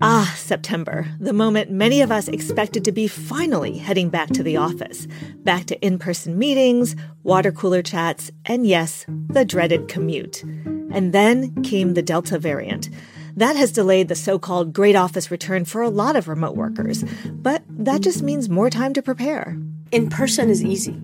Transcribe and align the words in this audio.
Ah, 0.00 0.34
September, 0.36 1.06
the 1.20 1.32
moment 1.32 1.70
many 1.70 2.00
of 2.02 2.10
us 2.10 2.28
expected 2.28 2.84
to 2.84 2.92
be 2.92 3.06
finally 3.06 3.78
heading 3.78 4.08
back 4.08 4.28
to 4.30 4.42
the 4.42 4.56
office, 4.56 5.06
back 5.44 5.66
to 5.66 5.80
in 5.86 5.98
person 5.98 6.36
meetings, 6.36 6.96
water 7.22 7.52
cooler 7.52 7.80
chats, 7.80 8.30
and 8.44 8.66
yes, 8.66 9.06
the 9.28 9.44
dreaded 9.44 9.88
commute. 9.88 10.42
And 10.90 11.12
then 11.12 11.62
came 11.62 11.94
the 11.94 12.02
Delta 12.02 12.38
variant. 12.38 12.90
That 13.36 13.56
has 13.56 13.72
delayed 13.72 14.08
the 14.08 14.14
so 14.14 14.38
called 14.38 14.72
great 14.72 14.96
office 14.96 15.30
return 15.30 15.64
for 15.64 15.80
a 15.80 15.90
lot 15.90 16.16
of 16.16 16.28
remote 16.28 16.56
workers, 16.56 17.04
but 17.30 17.62
that 17.70 18.00
just 18.00 18.22
means 18.22 18.48
more 18.48 18.70
time 18.70 18.94
to 18.94 19.02
prepare. 19.02 19.56
In 19.92 20.10
person 20.10 20.50
is 20.50 20.62
easy, 20.62 21.00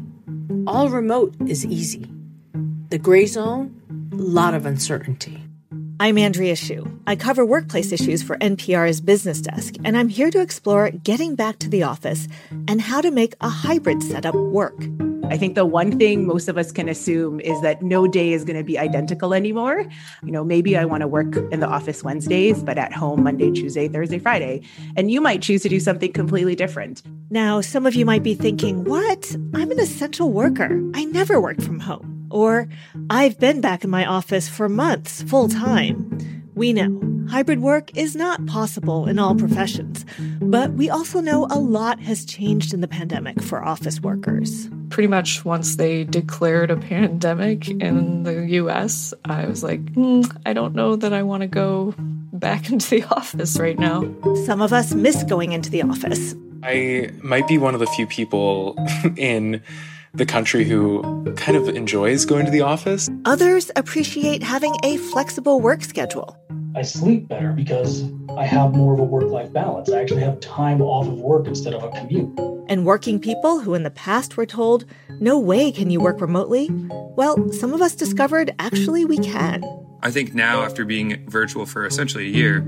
all 0.66 0.88
remote 0.88 1.34
is 1.46 1.64
easy. 1.64 2.10
The 2.88 2.98
gray 2.98 3.26
zone, 3.26 3.74
a 4.12 4.16
lot 4.16 4.54
of 4.54 4.66
uncertainty. 4.66 5.49
I'm 6.00 6.16
Andrea 6.16 6.56
Hsu. 6.56 6.90
I 7.06 7.14
cover 7.14 7.44
workplace 7.44 7.92
issues 7.92 8.22
for 8.22 8.38
NPR's 8.38 9.02
Business 9.02 9.42
Desk, 9.42 9.74
and 9.84 9.98
I'm 9.98 10.08
here 10.08 10.30
to 10.30 10.40
explore 10.40 10.88
getting 10.92 11.34
back 11.34 11.58
to 11.58 11.68
the 11.68 11.82
office 11.82 12.26
and 12.68 12.80
how 12.80 13.02
to 13.02 13.10
make 13.10 13.34
a 13.42 13.50
hybrid 13.50 14.02
setup 14.02 14.34
work. 14.34 14.82
I 15.24 15.36
think 15.36 15.56
the 15.56 15.66
one 15.66 15.98
thing 15.98 16.26
most 16.26 16.48
of 16.48 16.56
us 16.56 16.72
can 16.72 16.88
assume 16.88 17.38
is 17.40 17.60
that 17.60 17.82
no 17.82 18.06
day 18.06 18.32
is 18.32 18.46
going 18.46 18.56
to 18.56 18.64
be 18.64 18.78
identical 18.78 19.34
anymore. 19.34 19.84
You 20.24 20.32
know, 20.32 20.42
maybe 20.42 20.74
I 20.74 20.86
want 20.86 21.02
to 21.02 21.06
work 21.06 21.36
in 21.52 21.60
the 21.60 21.68
office 21.68 22.02
Wednesdays, 22.02 22.62
but 22.62 22.78
at 22.78 22.94
home 22.94 23.22
Monday, 23.22 23.50
Tuesday, 23.50 23.86
Thursday, 23.86 24.18
Friday. 24.18 24.62
And 24.96 25.10
you 25.10 25.20
might 25.20 25.42
choose 25.42 25.60
to 25.64 25.68
do 25.68 25.78
something 25.78 26.14
completely 26.14 26.56
different. 26.56 27.02
Now, 27.28 27.60
some 27.60 27.84
of 27.84 27.94
you 27.94 28.06
might 28.06 28.22
be 28.22 28.34
thinking, 28.34 28.84
what? 28.84 29.36
I'm 29.52 29.70
an 29.70 29.78
essential 29.78 30.32
worker. 30.32 30.80
I 30.94 31.04
never 31.04 31.38
work 31.38 31.60
from 31.60 31.78
home. 31.78 32.19
Or, 32.30 32.68
I've 33.08 33.38
been 33.38 33.60
back 33.60 33.84
in 33.84 33.90
my 33.90 34.06
office 34.06 34.48
for 34.48 34.68
months, 34.68 35.22
full 35.22 35.48
time. 35.48 36.44
We 36.54 36.72
know 36.72 37.00
hybrid 37.30 37.60
work 37.60 37.96
is 37.96 38.16
not 38.16 38.44
possible 38.46 39.06
in 39.06 39.18
all 39.18 39.36
professions, 39.36 40.04
but 40.40 40.72
we 40.72 40.90
also 40.90 41.20
know 41.20 41.46
a 41.48 41.58
lot 41.58 42.00
has 42.00 42.24
changed 42.24 42.74
in 42.74 42.80
the 42.80 42.88
pandemic 42.88 43.40
for 43.40 43.64
office 43.64 44.00
workers. 44.00 44.68
Pretty 44.88 45.06
much 45.06 45.44
once 45.44 45.76
they 45.76 46.02
declared 46.04 46.72
a 46.72 46.76
pandemic 46.76 47.68
in 47.68 48.24
the 48.24 48.46
US, 48.46 49.14
I 49.24 49.46
was 49.46 49.62
like, 49.62 49.80
mm, 49.92 50.28
I 50.44 50.52
don't 50.52 50.74
know 50.74 50.96
that 50.96 51.12
I 51.12 51.22
want 51.22 51.42
to 51.42 51.46
go 51.46 51.94
back 52.32 52.68
into 52.72 52.90
the 52.90 53.04
office 53.04 53.58
right 53.58 53.78
now. 53.78 54.02
Some 54.44 54.60
of 54.60 54.72
us 54.72 54.92
miss 54.92 55.22
going 55.22 55.52
into 55.52 55.70
the 55.70 55.82
office. 55.82 56.34
I 56.62 57.10
might 57.22 57.46
be 57.46 57.58
one 57.58 57.74
of 57.74 57.80
the 57.80 57.86
few 57.86 58.06
people 58.06 58.76
in 59.16 59.62
the 60.12 60.26
country 60.26 60.64
who 60.64 61.02
kind 61.36 61.56
of 61.56 61.68
enjoys 61.68 62.24
going 62.24 62.44
to 62.44 62.50
the 62.50 62.60
office. 62.60 63.08
Others 63.24 63.70
appreciate 63.76 64.42
having 64.42 64.74
a 64.82 64.96
flexible 64.96 65.60
work 65.60 65.84
schedule. 65.84 66.36
I 66.74 66.82
sleep 66.82 67.28
better 67.28 67.52
because 67.52 68.04
I 68.36 68.44
have 68.44 68.74
more 68.74 68.94
of 68.94 69.00
a 69.00 69.04
work 69.04 69.24
life 69.24 69.52
balance. 69.52 69.90
I 69.90 70.00
actually 70.00 70.22
have 70.22 70.38
time 70.40 70.80
off 70.80 71.06
of 71.06 71.18
work 71.20 71.46
instead 71.46 71.74
of 71.74 71.82
a 71.82 71.90
commute. 71.90 72.38
And 72.68 72.86
working 72.86 73.18
people 73.18 73.60
who 73.60 73.74
in 73.74 73.82
the 73.82 73.90
past 73.90 74.36
were 74.36 74.46
told, 74.46 74.84
no 75.20 75.38
way 75.38 75.72
can 75.72 75.90
you 75.90 76.00
work 76.00 76.20
remotely, 76.20 76.70
well, 77.16 77.50
some 77.52 77.72
of 77.72 77.82
us 77.82 77.94
discovered 77.94 78.54
actually 78.60 79.04
we 79.04 79.18
can. 79.18 79.64
I 80.02 80.10
think 80.10 80.32
now, 80.32 80.62
after 80.62 80.84
being 80.84 81.26
virtual 81.28 81.66
for 81.66 81.84
essentially 81.84 82.26
a 82.26 82.30
year, 82.30 82.66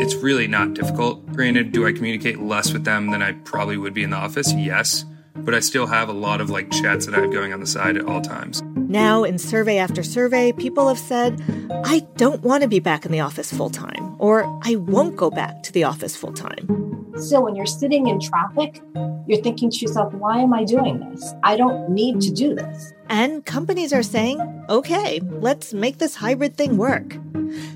it's 0.00 0.14
really 0.16 0.48
not 0.48 0.74
difficult. 0.74 1.24
Granted, 1.26 1.72
do 1.72 1.86
I 1.86 1.92
communicate 1.92 2.40
less 2.40 2.72
with 2.72 2.84
them 2.84 3.10
than 3.10 3.22
I 3.22 3.32
probably 3.32 3.76
would 3.76 3.94
be 3.94 4.02
in 4.02 4.10
the 4.10 4.16
office? 4.16 4.52
Yes 4.52 5.04
but 5.38 5.54
I 5.54 5.60
still 5.60 5.86
have 5.86 6.08
a 6.08 6.12
lot 6.12 6.40
of 6.40 6.50
like 6.50 6.70
chats 6.70 7.06
that 7.06 7.14
I 7.14 7.20
have 7.20 7.32
going 7.32 7.52
on 7.52 7.60
the 7.60 7.66
side 7.66 7.96
at 7.96 8.04
all 8.06 8.20
times. 8.20 8.62
Now, 8.76 9.24
in 9.24 9.38
survey 9.38 9.78
after 9.78 10.02
survey, 10.02 10.52
people 10.52 10.88
have 10.88 10.98
said, 10.98 11.42
I 11.84 12.06
don't 12.16 12.42
want 12.42 12.62
to 12.62 12.68
be 12.68 12.78
back 12.78 13.04
in 13.04 13.12
the 13.12 13.20
office 13.20 13.52
full 13.52 13.70
time, 13.70 14.16
or 14.18 14.44
I 14.64 14.76
won't 14.76 15.16
go 15.16 15.30
back 15.30 15.62
to 15.64 15.72
the 15.72 15.84
office 15.84 16.14
full 16.16 16.32
time. 16.32 17.05
So, 17.18 17.40
when 17.40 17.56
you're 17.56 17.64
sitting 17.64 18.08
in 18.08 18.20
traffic, 18.20 18.82
you're 19.26 19.40
thinking 19.40 19.70
to 19.70 19.76
yourself, 19.78 20.12
why 20.14 20.40
am 20.40 20.52
I 20.52 20.64
doing 20.64 21.00
this? 21.10 21.32
I 21.42 21.56
don't 21.56 21.88
need 21.88 22.20
to 22.20 22.30
do 22.30 22.54
this. 22.54 22.92
And 23.08 23.44
companies 23.44 23.92
are 23.92 24.02
saying, 24.02 24.38
okay, 24.68 25.20
let's 25.40 25.72
make 25.72 25.96
this 25.96 26.14
hybrid 26.14 26.56
thing 26.56 26.76
work. 26.76 27.16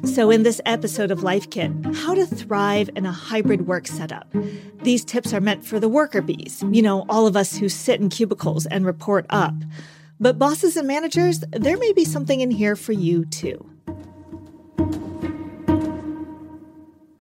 So, 0.05 0.31
in 0.31 0.43
this 0.43 0.61
episode 0.67 1.11
of 1.11 1.23
Life 1.23 1.49
Kit, 1.49 1.73
how 1.95 2.15
to 2.15 2.27
thrive 2.27 2.91
in 2.95 3.07
a 3.07 3.13
hybrid 3.13 3.67
work 3.67 3.87
setup. 3.87 4.29
These 4.83 5.05
tips 5.07 5.33
are 5.33 5.41
meant 5.41 5.65
for 5.65 5.81
the 5.81 5.89
worker 5.89 6.21
bees, 6.21 6.63
you 6.71 6.83
know, 6.83 7.07
all 7.09 7.27
of 7.27 7.35
us 7.35 7.57
who 7.57 7.69
sit 7.71 7.99
in 8.01 8.11
cubicles 8.11 8.67
and 8.67 8.85
report 8.85 9.25
up. 9.31 9.55
But 10.19 10.39
bosses 10.39 10.77
and 10.77 10.87
managers, 10.87 11.43
there 11.51 11.79
may 11.79 11.95
be 11.95 12.05
something 12.05 12.43
in 12.43 12.51
here 12.51 12.77
for 12.77 12.93
you 12.93 13.25
too. 13.25 13.71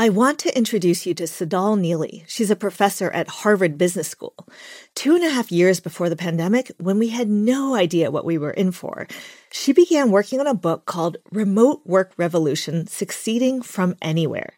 I 0.00 0.10
want 0.10 0.38
to 0.40 0.56
introduce 0.56 1.06
you 1.06 1.14
to 1.14 1.24
Tsedal 1.24 1.76
Neeley. 1.76 2.22
She's 2.28 2.52
a 2.52 2.56
professor 2.56 3.10
at 3.10 3.26
Harvard 3.26 3.76
Business 3.76 4.06
School. 4.06 4.46
Two 4.94 5.16
and 5.16 5.24
a 5.24 5.28
half 5.28 5.50
years 5.50 5.80
before 5.80 6.08
the 6.08 6.14
pandemic, 6.14 6.70
when 6.78 7.00
we 7.00 7.08
had 7.08 7.28
no 7.28 7.74
idea 7.74 8.12
what 8.12 8.24
we 8.24 8.38
were 8.38 8.52
in 8.52 8.70
for, 8.70 9.08
she 9.50 9.72
began 9.72 10.12
working 10.12 10.38
on 10.38 10.46
a 10.46 10.54
book 10.54 10.86
called 10.86 11.16
Remote 11.32 11.80
Work 11.84 12.12
Revolution 12.16 12.86
Succeeding 12.86 13.60
from 13.60 13.96
Anywhere. 14.00 14.52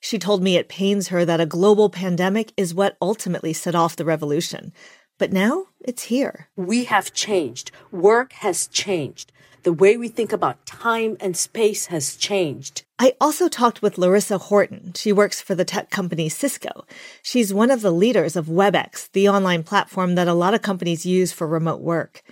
She 0.00 0.18
told 0.18 0.42
me 0.42 0.56
it 0.56 0.68
pains 0.68 1.08
her 1.08 1.24
that 1.24 1.40
a 1.40 1.46
global 1.46 1.88
pandemic 1.88 2.52
is 2.56 2.74
what 2.74 2.96
ultimately 3.00 3.52
set 3.52 3.76
off 3.76 3.94
the 3.94 4.04
revolution. 4.04 4.72
But 5.16 5.32
now 5.32 5.66
it's 5.78 6.02
here. 6.02 6.48
We 6.56 6.86
have 6.86 7.14
changed. 7.14 7.70
Work 7.92 8.32
has 8.32 8.66
changed. 8.66 9.30
The 9.62 9.72
way 9.72 9.96
we 9.96 10.08
think 10.08 10.32
about 10.32 10.66
time 10.66 11.16
and 11.20 11.36
space 11.36 11.86
has 11.86 12.16
changed. 12.16 12.82
I 13.02 13.14
also 13.20 13.48
talked 13.48 13.82
with 13.82 13.96
Lorissa 13.96 14.40
Horton. 14.40 14.92
She 14.94 15.12
works 15.12 15.40
for 15.40 15.56
the 15.56 15.64
tech 15.64 15.90
company 15.90 16.28
Cisco. 16.28 16.86
She's 17.20 17.52
one 17.52 17.72
of 17.72 17.80
the 17.80 17.90
leaders 17.90 18.36
of 18.36 18.46
WebEx, 18.46 19.10
the 19.10 19.28
online 19.28 19.64
platform 19.64 20.14
that 20.14 20.28
a 20.28 20.34
lot 20.34 20.54
of 20.54 20.62
companies 20.62 21.04
use 21.04 21.32
for 21.32 21.48
remote 21.48 21.80
work. 21.80 22.22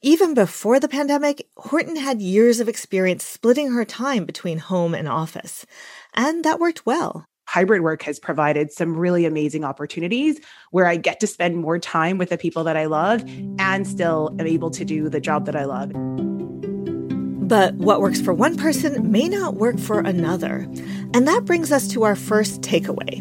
Even 0.00 0.32
before 0.32 0.78
the 0.78 0.86
pandemic, 0.86 1.48
Horton 1.56 1.96
had 1.96 2.22
years 2.22 2.60
of 2.60 2.68
experience 2.68 3.24
splitting 3.24 3.72
her 3.72 3.84
time 3.84 4.24
between 4.24 4.58
home 4.58 4.94
and 4.94 5.08
office. 5.08 5.66
And 6.14 6.44
that 6.44 6.60
worked 6.60 6.86
well 6.86 7.26
hybrid 7.48 7.82
work 7.82 8.02
has 8.04 8.18
provided 8.18 8.72
some 8.72 8.96
really 8.96 9.26
amazing 9.26 9.62
opportunities 9.62 10.40
where 10.70 10.86
I 10.86 10.96
get 10.96 11.20
to 11.20 11.26
spend 11.26 11.58
more 11.58 11.78
time 11.78 12.16
with 12.16 12.30
the 12.30 12.38
people 12.38 12.64
that 12.64 12.78
I 12.78 12.86
love 12.86 13.22
and 13.58 13.86
still 13.86 14.34
am 14.38 14.46
able 14.46 14.70
to 14.70 14.86
do 14.86 15.10
the 15.10 15.20
job 15.20 15.44
that 15.44 15.56
I 15.56 15.64
love. 15.64 15.92
But 17.52 17.74
what 17.74 18.00
works 18.00 18.18
for 18.18 18.32
one 18.32 18.56
person 18.56 19.12
may 19.12 19.28
not 19.28 19.56
work 19.56 19.78
for 19.78 20.00
another. 20.00 20.66
And 21.12 21.28
that 21.28 21.44
brings 21.44 21.70
us 21.70 21.86
to 21.88 22.02
our 22.02 22.16
first 22.16 22.62
takeaway. 22.62 23.20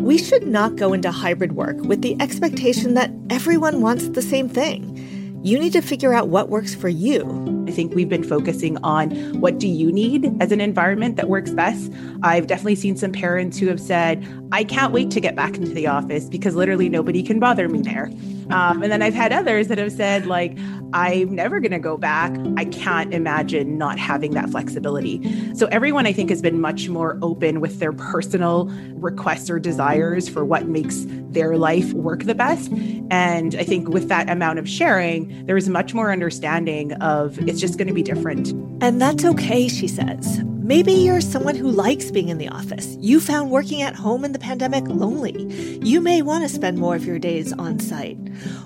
We 0.00 0.18
should 0.18 0.46
not 0.46 0.76
go 0.76 0.92
into 0.92 1.10
hybrid 1.10 1.56
work 1.56 1.78
with 1.80 2.00
the 2.00 2.16
expectation 2.20 2.94
that 2.94 3.10
everyone 3.28 3.80
wants 3.80 4.08
the 4.10 4.22
same 4.22 4.48
thing. 4.48 5.40
You 5.42 5.58
need 5.58 5.72
to 5.72 5.80
figure 5.80 6.14
out 6.14 6.28
what 6.28 6.48
works 6.48 6.76
for 6.76 6.88
you. 6.88 7.64
I 7.66 7.72
think 7.72 7.92
we've 7.96 8.08
been 8.08 8.22
focusing 8.22 8.76
on 8.84 9.10
what 9.40 9.58
do 9.58 9.66
you 9.66 9.90
need 9.90 10.32
as 10.40 10.52
an 10.52 10.60
environment 10.60 11.16
that 11.16 11.28
works 11.28 11.50
best. 11.50 11.92
I've 12.22 12.46
definitely 12.46 12.76
seen 12.76 12.96
some 12.96 13.10
parents 13.10 13.58
who 13.58 13.66
have 13.66 13.80
said, 13.80 14.24
I 14.52 14.62
can't 14.62 14.92
wait 14.92 15.10
to 15.10 15.20
get 15.20 15.34
back 15.34 15.56
into 15.56 15.74
the 15.74 15.88
office 15.88 16.28
because 16.28 16.54
literally 16.54 16.88
nobody 16.88 17.20
can 17.20 17.40
bother 17.40 17.68
me 17.68 17.80
there. 17.80 18.12
Um, 18.50 18.82
and 18.82 18.92
then 18.92 19.02
I've 19.02 19.14
had 19.14 19.32
others 19.32 19.68
that 19.68 19.78
have 19.78 19.92
said, 19.92 20.26
like, 20.26 20.58
I'm 20.92 21.34
never 21.34 21.58
going 21.60 21.72
to 21.72 21.78
go 21.78 21.96
back. 21.96 22.36
I 22.56 22.66
can't 22.66 23.14
imagine 23.14 23.78
not 23.78 23.98
having 23.98 24.32
that 24.32 24.50
flexibility. 24.50 25.54
So 25.54 25.66
everyone, 25.68 26.06
I 26.06 26.12
think, 26.12 26.28
has 26.30 26.42
been 26.42 26.60
much 26.60 26.88
more 26.88 27.18
open 27.22 27.60
with 27.60 27.78
their 27.78 27.92
personal 27.92 28.66
requests 28.94 29.48
or 29.48 29.58
desires 29.58 30.28
for 30.28 30.44
what 30.44 30.66
makes 30.66 31.06
their 31.08 31.56
life 31.56 31.92
work 31.94 32.24
the 32.24 32.34
best. 32.34 32.70
And 33.10 33.54
I 33.54 33.64
think 33.64 33.88
with 33.88 34.08
that 34.08 34.28
amount 34.28 34.58
of 34.58 34.68
sharing, 34.68 35.46
there 35.46 35.56
is 35.56 35.68
much 35.68 35.94
more 35.94 36.12
understanding 36.12 36.92
of 36.94 37.38
it's 37.48 37.60
just 37.60 37.78
going 37.78 37.88
to 37.88 37.94
be 37.94 38.02
different. 38.02 38.52
And 38.82 39.00
that's 39.00 39.24
okay, 39.24 39.68
she 39.68 39.88
says. 39.88 40.42
Maybe 40.64 40.92
you're 40.92 41.20
someone 41.20 41.56
who 41.56 41.68
likes 41.68 42.12
being 42.12 42.28
in 42.28 42.38
the 42.38 42.46
office. 42.46 42.96
You 43.00 43.18
found 43.18 43.50
working 43.50 43.82
at 43.82 43.96
home 43.96 44.24
in 44.24 44.30
the 44.30 44.38
pandemic 44.38 44.84
lonely. 44.86 45.42
You 45.82 46.00
may 46.00 46.22
want 46.22 46.44
to 46.44 46.48
spend 46.48 46.78
more 46.78 46.94
of 46.94 47.04
your 47.04 47.18
days 47.18 47.52
on 47.52 47.80
site. 47.80 48.16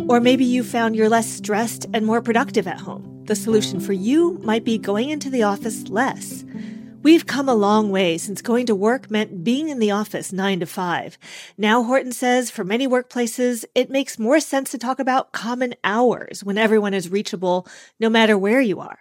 Or 0.07 0.21
maybe 0.21 0.45
you 0.45 0.63
found 0.63 0.95
you're 0.95 1.09
less 1.09 1.27
stressed 1.27 1.87
and 1.95 2.05
more 2.05 2.21
productive 2.21 2.67
at 2.67 2.79
home. 2.79 3.23
The 3.25 3.35
solution 3.35 3.81
for 3.81 3.95
you 3.95 4.39
might 4.43 4.63
be 4.63 4.77
going 4.77 5.09
into 5.09 5.31
the 5.31 5.45
office 5.45 5.89
less. 5.89 6.45
We've 7.03 7.25
come 7.25 7.49
a 7.49 7.55
long 7.55 7.91
way 7.91 8.19
since 8.19 8.43
going 8.43 8.67
to 8.67 8.75
work 8.75 9.11
meant 9.11 9.43
being 9.43 9.71
in 9.71 9.79
the 9.79 9.93
office 9.93 10.35
nine 10.35 10.61
to 10.61 10.67
five. 10.67 11.17
Now, 11.57 11.83
Horton 11.83 12.13
says 12.13 12.51
for 12.51 12.63
many 12.63 12.87
workplaces, 12.87 13.65
it 13.75 13.89
makes 13.89 14.19
more 14.19 14.41
sense 14.41 14.71
to 14.73 14.79
talk 14.79 14.99
about 14.99 15.33
common 15.33 15.75
hours 15.83 16.45
when 16.45 16.59
everyone 16.59 16.93
is 16.93 17.09
reachable, 17.09 17.67
no 17.99 18.11
matter 18.11 18.37
where 18.37 18.61
you 18.61 18.81
are. 18.81 18.99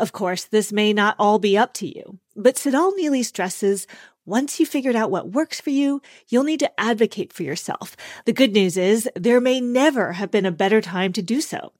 Of 0.00 0.12
course, 0.12 0.44
this 0.44 0.72
may 0.72 0.94
not 0.94 1.14
all 1.18 1.38
be 1.38 1.58
up 1.58 1.74
to 1.74 1.86
you, 1.86 2.18
but 2.34 2.54
Tsedal 2.54 2.94
Neeley 2.98 3.22
stresses 3.22 3.86
once 4.24 4.58
you've 4.58 4.70
figured 4.70 4.96
out 4.96 5.10
what 5.10 5.32
works 5.32 5.60
for 5.60 5.68
you, 5.68 6.00
you'll 6.28 6.44
need 6.44 6.60
to 6.60 6.80
advocate 6.80 7.34
for 7.34 7.42
yourself. 7.42 7.98
The 8.24 8.32
good 8.32 8.52
news 8.52 8.78
is 8.78 9.10
there 9.14 9.42
may 9.42 9.60
never 9.60 10.12
have 10.12 10.30
been 10.30 10.46
a 10.46 10.52
better 10.52 10.80
time 10.80 11.12
to 11.12 11.22
do 11.22 11.42
so. 11.42 11.72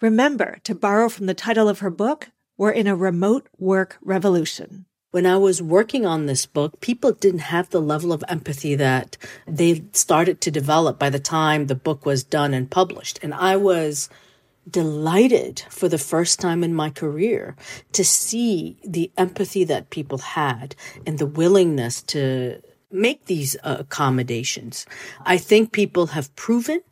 Remember, 0.00 0.58
to 0.64 0.74
borrow 0.74 1.08
from 1.08 1.26
the 1.26 1.34
title 1.34 1.68
of 1.68 1.78
her 1.78 1.90
book, 1.90 2.30
we're 2.56 2.72
in 2.72 2.88
a 2.88 2.96
remote 2.96 3.48
work 3.58 3.98
revolution. 4.02 4.86
When 5.12 5.24
I 5.24 5.36
was 5.36 5.62
working 5.62 6.04
on 6.04 6.26
this 6.26 6.46
book, 6.46 6.80
people 6.80 7.12
didn't 7.12 7.52
have 7.54 7.70
the 7.70 7.80
level 7.80 8.12
of 8.12 8.24
empathy 8.26 8.74
that 8.74 9.16
they 9.46 9.84
started 9.92 10.40
to 10.40 10.50
develop 10.50 10.98
by 10.98 11.10
the 11.10 11.20
time 11.20 11.66
the 11.66 11.76
book 11.76 12.04
was 12.04 12.24
done 12.24 12.54
and 12.54 12.68
published. 12.68 13.20
And 13.22 13.32
I 13.32 13.56
was 13.56 14.08
delighted 14.68 15.60
for 15.70 15.88
the 15.88 15.98
first 15.98 16.40
time 16.40 16.62
in 16.64 16.74
my 16.74 16.90
career 16.90 17.56
to 17.92 18.04
see 18.04 18.76
the 18.84 19.10
empathy 19.16 19.64
that 19.64 19.90
people 19.90 20.18
had 20.18 20.74
and 21.06 21.18
the 21.18 21.26
willingness 21.26 22.02
to 22.02 22.60
make 22.90 23.26
these 23.26 23.56
uh, 23.62 23.76
accommodations. 23.80 24.86
I 25.24 25.38
think 25.38 25.72
people 25.72 26.08
have 26.08 26.34
proven, 26.36 26.82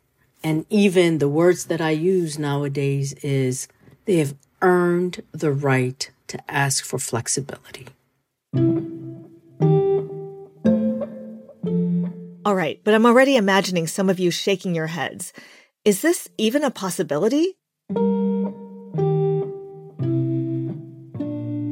and 0.43 0.65
even 0.69 1.17
the 1.17 1.29
words 1.29 1.65
that 1.65 1.81
I 1.81 1.91
use 1.91 2.37
nowadays 2.37 3.13
is 3.23 3.67
they 4.05 4.17
have 4.17 4.35
earned 4.61 5.23
the 5.31 5.51
right 5.51 6.09
to 6.27 6.51
ask 6.51 6.83
for 6.85 6.99
flexibility. 6.99 7.87
All 12.45 12.55
right, 12.55 12.79
but 12.83 12.93
I'm 12.93 13.05
already 13.05 13.35
imagining 13.35 13.87
some 13.87 14.09
of 14.09 14.19
you 14.19 14.31
shaking 14.31 14.73
your 14.73 14.87
heads. 14.87 15.33
Is 15.83 16.01
this 16.01 16.29
even 16.37 16.63
a 16.63 16.71
possibility? 16.71 17.56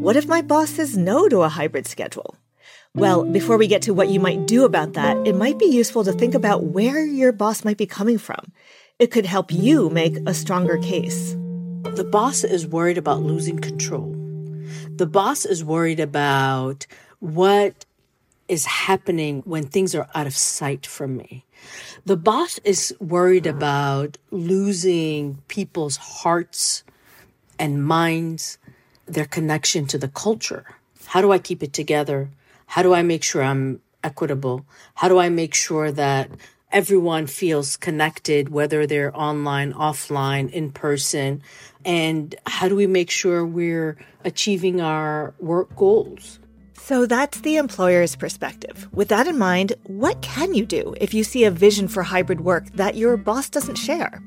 What 0.06 0.16
if 0.16 0.28
my 0.28 0.44
boss 0.44 0.69
says 0.69 0.96
no 0.96 1.28
to 1.30 1.42
a 1.42 1.50
hybrid 1.50 1.88
schedule? 1.88 2.36
Well, 2.94 3.24
before 3.24 3.57
we 3.57 3.66
get 3.66 3.81
to 3.81 3.94
what 3.96 4.10
you 4.10 4.19
might 4.19 4.46
do 4.46 4.63
about 4.63 4.94
that, 4.94 5.18
it 5.25 5.34
might 5.36 5.57
be 5.57 5.66
useful 5.66 6.04
to 6.04 6.13
think 6.13 6.36
about 6.36 6.66
where 6.66 7.04
your 7.04 7.31
boss 7.31 7.66
might 7.66 7.78
be 7.78 7.88
coming 7.88 8.19
from. 8.19 8.52
It 9.00 9.10
could 9.10 9.25
help 9.25 9.52
you 9.52 9.90
make 9.90 10.18
a 10.28 10.36
stronger 10.36 10.78
case. 10.78 11.31
The 11.96 12.07
boss 12.07 12.44
is 12.44 12.68
worried 12.68 13.00
about 13.00 13.24
losing 13.24 13.57
control. 13.57 14.12
The 14.92 15.07
boss 15.07 15.44
is 15.44 15.63
worried 15.63 16.00
about 16.00 16.86
what 17.18 17.88
is 18.48 18.66
happening 18.68 19.42
when 19.44 19.66
things 19.66 19.96
are 19.96 20.07
out 20.13 20.28
of 20.28 20.36
sight 20.36 20.86
from 20.86 21.18
me. 21.18 21.46
The 22.06 22.16
boss 22.16 22.60
is 22.60 22.96
worried 23.00 23.48
about 23.48 24.19
losing 24.30 25.42
people's 25.48 25.98
hearts 25.98 26.84
and 27.57 27.84
minds, 27.84 28.60
their 29.06 29.25
connection 29.25 29.86
to 29.88 29.98
the 29.98 30.07
culture. 30.07 30.66
How 31.06 31.22
do 31.22 31.31
I 31.31 31.40
keep 31.40 31.62
it 31.63 31.74
together? 31.74 32.30
How 32.68 32.81
do 32.84 32.94
I 32.94 33.04
make 33.04 33.24
sure 33.24 33.44
I'm 33.44 33.81
equitable? 34.04 34.66
How 34.96 35.07
do 35.07 35.19
I 35.19 35.30
make 35.30 35.54
sure 35.54 35.92
that 35.92 36.30
everyone 36.72 37.28
feels 37.28 37.78
connected, 37.78 38.50
whether 38.50 38.86
they're 38.86 39.16
online, 39.18 39.74
offline, 39.74 40.52
in 40.52 40.72
person? 40.72 41.42
And 41.84 42.36
how 42.46 42.68
do 42.68 42.75
we 42.75 42.88
make 42.88 43.12
sure 43.12 43.46
we're 43.46 43.98
achieving 44.24 44.81
our 44.81 45.34
work 45.40 45.75
goals? 45.75 46.40
So 46.74 47.06
that's 47.06 47.42
the 47.42 47.57
employer's 47.57 48.16
perspective. 48.16 48.88
With 48.92 49.07
that 49.07 49.28
in 49.28 49.40
mind, 49.40 49.74
what 49.84 50.22
can 50.22 50.54
you 50.54 50.66
do 50.66 50.94
if 51.02 51.13
you 51.13 51.24
see 51.24 51.44
a 51.44 51.52
vision 51.52 51.88
for 51.88 52.04
hybrid 52.04 52.42
work 52.42 52.68
that 52.74 52.96
your 52.96 53.18
boss 53.18 53.50
doesn't 53.50 53.75
share? 53.75 54.22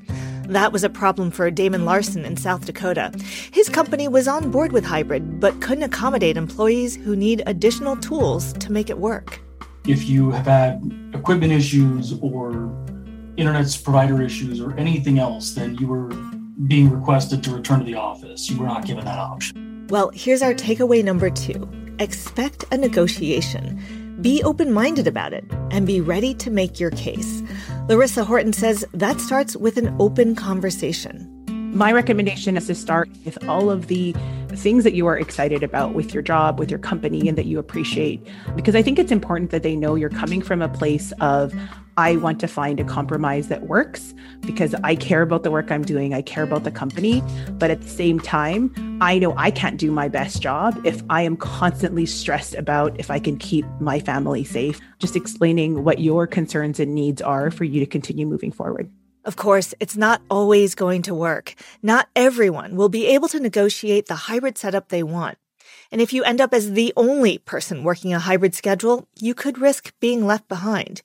That 0.49 0.71
was 0.71 0.83
a 0.83 0.89
problem 0.89 1.29
for 1.29 1.51
Damon 1.51 1.85
Larson 1.85 2.25
in 2.25 2.35
South 2.35 2.65
Dakota. 2.65 3.11
His 3.51 3.69
company 3.69 4.07
was 4.07 4.27
on 4.27 4.49
board 4.49 4.71
with 4.71 4.83
hybrid, 4.83 5.39
but 5.39 5.61
couldn't 5.61 5.83
accommodate 5.83 6.37
employees 6.37 6.95
who 6.95 7.15
need 7.15 7.43
additional 7.45 7.95
tools 7.95 8.53
to 8.53 8.71
make 8.71 8.89
it 8.89 8.97
work. 8.97 9.39
If 9.85 10.09
you 10.09 10.31
have 10.31 10.47
had 10.47 10.91
equipment 11.13 11.53
issues 11.53 12.13
or 12.19 12.75
internet 13.37 13.79
provider 13.83 14.23
issues 14.23 14.59
or 14.59 14.75
anything 14.75 15.19
else, 15.19 15.51
then 15.51 15.75
you 15.77 15.85
were 15.85 16.07
being 16.65 16.89
requested 16.89 17.43
to 17.43 17.51
return 17.51 17.77
to 17.77 17.85
the 17.85 17.93
office. 17.93 18.49
You 18.49 18.57
were 18.57 18.65
not 18.65 18.85
given 18.85 19.05
that 19.05 19.19
option. 19.19 19.85
Well, 19.91 20.09
here's 20.15 20.41
our 20.41 20.55
takeaway 20.55 21.03
number 21.03 21.29
two 21.29 21.69
expect 21.99 22.65
a 22.71 22.77
negotiation. 22.77 24.17
Be 24.19 24.41
open 24.41 24.73
minded 24.73 25.05
about 25.05 25.31
it 25.31 25.45
and 25.69 25.85
be 25.85 26.01
ready 26.01 26.33
to 26.33 26.49
make 26.49 26.79
your 26.79 26.91
case. 26.91 27.43
Lorissa 27.89 28.23
Horton 28.23 28.53
says 28.53 28.85
that 28.93 29.19
starts 29.19 29.55
with 29.55 29.75
an 29.75 29.95
open 29.99 30.35
conversation. 30.35 31.27
My 31.73 31.91
recommendation 31.91 32.55
is 32.55 32.67
to 32.67 32.75
start 32.75 33.09
with 33.25 33.43
all 33.49 33.71
of 33.71 33.87
the 33.87 34.15
things 34.49 34.83
that 34.83 34.93
you 34.93 35.07
are 35.07 35.17
excited 35.17 35.63
about 35.63 35.95
with 35.95 36.13
your 36.13 36.21
job, 36.21 36.59
with 36.59 36.69
your 36.69 36.77
company, 36.77 37.27
and 37.27 37.35
that 37.35 37.47
you 37.47 37.57
appreciate. 37.57 38.21
Because 38.55 38.75
I 38.75 38.83
think 38.83 38.99
it's 38.99 39.11
important 39.11 39.49
that 39.49 39.63
they 39.63 39.75
know 39.75 39.95
you're 39.95 40.11
coming 40.11 40.43
from 40.43 40.61
a 40.61 40.69
place 40.69 41.11
of, 41.13 41.51
I 41.99 42.15
want 42.15 42.39
to 42.39 42.47
find 42.47 42.79
a 42.79 42.85
compromise 42.85 43.49
that 43.49 43.63
works 43.63 44.13
because 44.39 44.73
I 44.85 44.95
care 44.95 45.21
about 45.21 45.43
the 45.43 45.51
work 45.51 45.69
I'm 45.69 45.81
doing. 45.81 46.13
I 46.13 46.21
care 46.21 46.43
about 46.43 46.63
the 46.63 46.71
company. 46.71 47.21
But 47.57 47.71
at 47.71 47.81
the 47.81 47.89
same 47.89 48.21
time, 48.21 48.73
I 49.01 49.19
know 49.19 49.35
I 49.35 49.51
can't 49.51 49.77
do 49.77 49.91
my 49.91 50.07
best 50.07 50.41
job 50.41 50.79
if 50.85 51.03
I 51.09 51.23
am 51.23 51.35
constantly 51.35 52.05
stressed 52.05 52.55
about 52.55 52.97
if 52.97 53.11
I 53.11 53.19
can 53.19 53.35
keep 53.35 53.65
my 53.81 53.99
family 53.99 54.45
safe. 54.45 54.79
Just 54.99 55.17
explaining 55.17 55.83
what 55.83 55.99
your 55.99 56.25
concerns 56.25 56.79
and 56.79 56.95
needs 56.95 57.21
are 57.21 57.51
for 57.51 57.65
you 57.65 57.81
to 57.81 57.85
continue 57.85 58.25
moving 58.25 58.53
forward. 58.53 58.89
Of 59.25 59.35
course, 59.35 59.73
it's 59.81 59.97
not 59.97 60.21
always 60.29 60.75
going 60.75 61.01
to 61.01 61.13
work. 61.13 61.53
Not 61.83 62.07
everyone 62.15 62.77
will 62.77 62.87
be 62.87 63.07
able 63.07 63.27
to 63.27 63.41
negotiate 63.41 64.05
the 64.05 64.15
hybrid 64.15 64.57
setup 64.57 64.87
they 64.87 65.03
want. 65.03 65.37
And 65.91 65.99
if 65.99 66.13
you 66.13 66.23
end 66.23 66.39
up 66.39 66.53
as 66.53 66.71
the 66.71 66.93
only 66.95 67.39
person 67.39 67.83
working 67.83 68.13
a 68.13 68.19
hybrid 68.19 68.55
schedule, 68.55 69.09
you 69.19 69.33
could 69.33 69.57
risk 69.57 69.91
being 69.99 70.25
left 70.25 70.47
behind. 70.47 71.01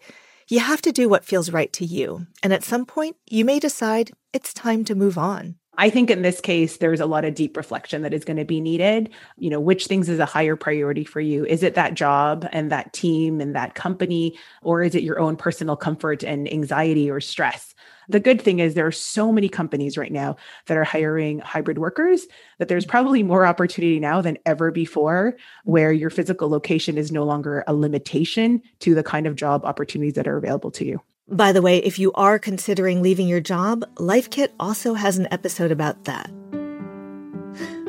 You 0.49 0.61
have 0.61 0.83
to 0.83 0.93
do 0.93 1.09
what 1.09 1.25
feels 1.25 1.51
right 1.51 1.73
to 1.73 1.85
you. 1.85 2.27
And 2.43 2.53
at 2.53 2.65
some 2.65 2.85
point, 2.85 3.17
you 3.29 3.45
may 3.45 3.59
decide 3.59 4.13
it's 4.33 4.53
time 4.53 4.85
to 4.85 4.95
move 4.95 5.17
on. 5.17 5.57
I 5.77 5.91
think 5.91 6.11
in 6.11 6.23
this 6.23 6.41
case, 6.41 6.77
there's 6.77 7.01
a 7.01 7.07
lot 7.07 7.25
of 7.25 7.35
deep 7.35 7.57
reflection 7.57 8.03
that 8.03 8.15
is 8.15 8.25
going 8.25 8.37
to 8.37 8.45
be 8.45 8.61
needed. 8.61 9.11
You 9.37 9.51
know, 9.51 9.61
which 9.61 9.87
things 9.87 10.09
is 10.09 10.19
a 10.19 10.27
higher 10.27 10.57
priority 10.57 11.05
for 11.05 11.21
you? 11.21 11.45
Is 11.45 11.63
it 11.63 11.75
that 11.75 11.95
job 11.95 12.49
and 12.53 12.71
that 12.71 12.93
team 12.93 13.41
and 13.41 13.55
that 13.57 13.75
company, 13.75 14.39
or 14.63 14.83
is 14.83 14.95
it 14.95 15.03
your 15.03 15.19
own 15.19 15.37
personal 15.37 15.77
comfort 15.77 16.23
and 16.23 16.53
anxiety 16.53 17.11
or 17.11 17.21
stress? 17.21 17.75
The 18.09 18.21
good 18.21 18.41
thing 18.41 18.59
is 18.59 18.75
there 18.75 18.87
are 18.87 18.93
so 18.93 19.33
many 19.33 19.49
companies 19.49 19.97
right 19.97 20.13
now 20.13 20.37
that 20.67 20.77
are 20.77 20.85
hiring 20.85 21.39
hybrid 21.39 21.79
workers 21.79 22.27
that 22.59 22.69
there's 22.69 22.85
probably 22.85 23.23
more 23.23 23.47
opportunity 23.47 23.99
now 23.99 24.21
than 24.21 24.39
ever 24.45 24.71
before 24.71 25.37
where 25.65 25.93
your 25.93 26.11
physical 26.11 26.51
location 26.51 26.99
is 26.99 27.11
no 27.11 27.25
longer 27.25 27.65
a 27.67 27.75
limitation 27.75 28.61
to 28.81 28.95
the 28.95 29.03
kind 29.03 29.27
of 29.27 29.37
job 29.37 29.65
opportunities 29.65 30.15
that 30.15 30.29
are 30.29 30.37
available 30.37 30.71
to 30.73 30.85
you. 30.85 31.01
By 31.31 31.53
the 31.53 31.63
way, 31.63 31.79
if 31.79 31.99
you 31.99 32.13
are 32.13 32.39
considering 32.39 33.01
leaving 33.01 33.27
your 33.27 33.41
job, 33.41 33.83
LifeKit 33.95 34.51
also 34.61 34.93
has 34.93 35.17
an 35.17 35.27
episode 35.31 35.73
about 35.73 36.05
that. 36.05 36.31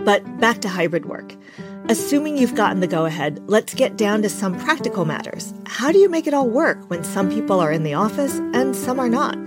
But 0.05 0.39
back 0.39 0.61
to 0.61 0.69
hybrid 0.69 1.05
work. 1.05 1.35
Assuming 1.89 2.37
you've 2.37 2.55
gotten 2.55 2.79
the 2.79 2.87
go 2.87 3.03
ahead, 3.03 3.43
let's 3.47 3.73
get 3.73 3.97
down 3.97 4.21
to 4.21 4.29
some 4.29 4.57
practical 4.57 5.03
matters. 5.03 5.53
How 5.65 5.91
do 5.91 5.99
you 5.99 6.07
make 6.07 6.27
it 6.27 6.33
all 6.33 6.49
work 6.49 6.89
when 6.89 7.03
some 7.03 7.29
people 7.29 7.59
are 7.59 7.73
in 7.73 7.83
the 7.83 7.93
office 7.93 8.39
and 8.53 8.73
some 8.73 9.01
are 9.01 9.09
not? 9.09 9.37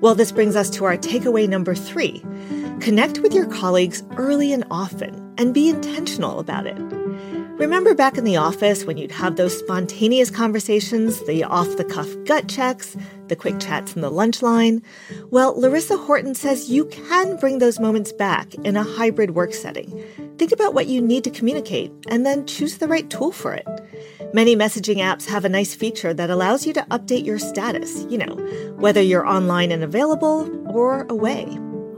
Well, 0.00 0.14
this 0.14 0.32
brings 0.32 0.56
us 0.56 0.70
to 0.70 0.86
our 0.86 0.96
takeaway 0.96 1.46
number 1.46 1.74
three. 1.74 2.24
Connect 2.80 3.18
with 3.18 3.34
your 3.34 3.46
colleagues 3.46 4.04
early 4.16 4.54
and 4.54 4.64
often 4.70 5.34
and 5.36 5.52
be 5.52 5.68
intentional 5.68 6.38
about 6.40 6.66
it. 6.66 6.78
Remember 7.58 7.92
back 7.92 8.16
in 8.16 8.22
the 8.22 8.36
office 8.36 8.84
when 8.84 8.96
you'd 8.96 9.10
have 9.10 9.34
those 9.34 9.58
spontaneous 9.58 10.30
conversations, 10.30 11.20
the 11.26 11.42
off 11.42 11.76
the 11.76 11.84
cuff 11.84 12.08
gut 12.24 12.48
checks, 12.48 12.96
the 13.28 13.36
quick 13.36 13.58
chats 13.58 13.94
in 13.94 14.02
the 14.02 14.10
lunch 14.10 14.42
line? 14.42 14.82
Well, 15.30 15.54
Lorissa 15.54 15.98
Horton 16.06 16.34
says 16.34 16.70
you 16.70 16.86
can 16.86 17.36
bring 17.36 17.58
those 17.58 17.80
moments 17.80 18.12
back 18.12 18.54
in 18.54 18.76
a 18.76 18.82
hybrid 18.82 19.32
work 19.34 19.54
setting. 19.54 20.02
Think 20.38 20.52
about 20.52 20.74
what 20.74 20.86
you 20.86 21.00
need 21.00 21.24
to 21.24 21.30
communicate 21.30 21.92
and 22.08 22.24
then 22.24 22.46
choose 22.46 22.78
the 22.78 22.88
right 22.88 23.08
tool 23.10 23.32
for 23.32 23.54
it. 23.54 23.66
Many 24.32 24.54
messaging 24.56 24.96
apps 24.96 25.26
have 25.26 25.44
a 25.44 25.48
nice 25.48 25.74
feature 25.74 26.12
that 26.12 26.30
allows 26.30 26.66
you 26.66 26.72
to 26.74 26.86
update 26.90 27.24
your 27.24 27.38
status, 27.38 28.04
you 28.10 28.18
know, 28.18 28.34
whether 28.76 29.00
you're 29.00 29.26
online 29.26 29.72
and 29.72 29.82
available 29.82 30.48
or 30.68 31.06
away. 31.08 31.44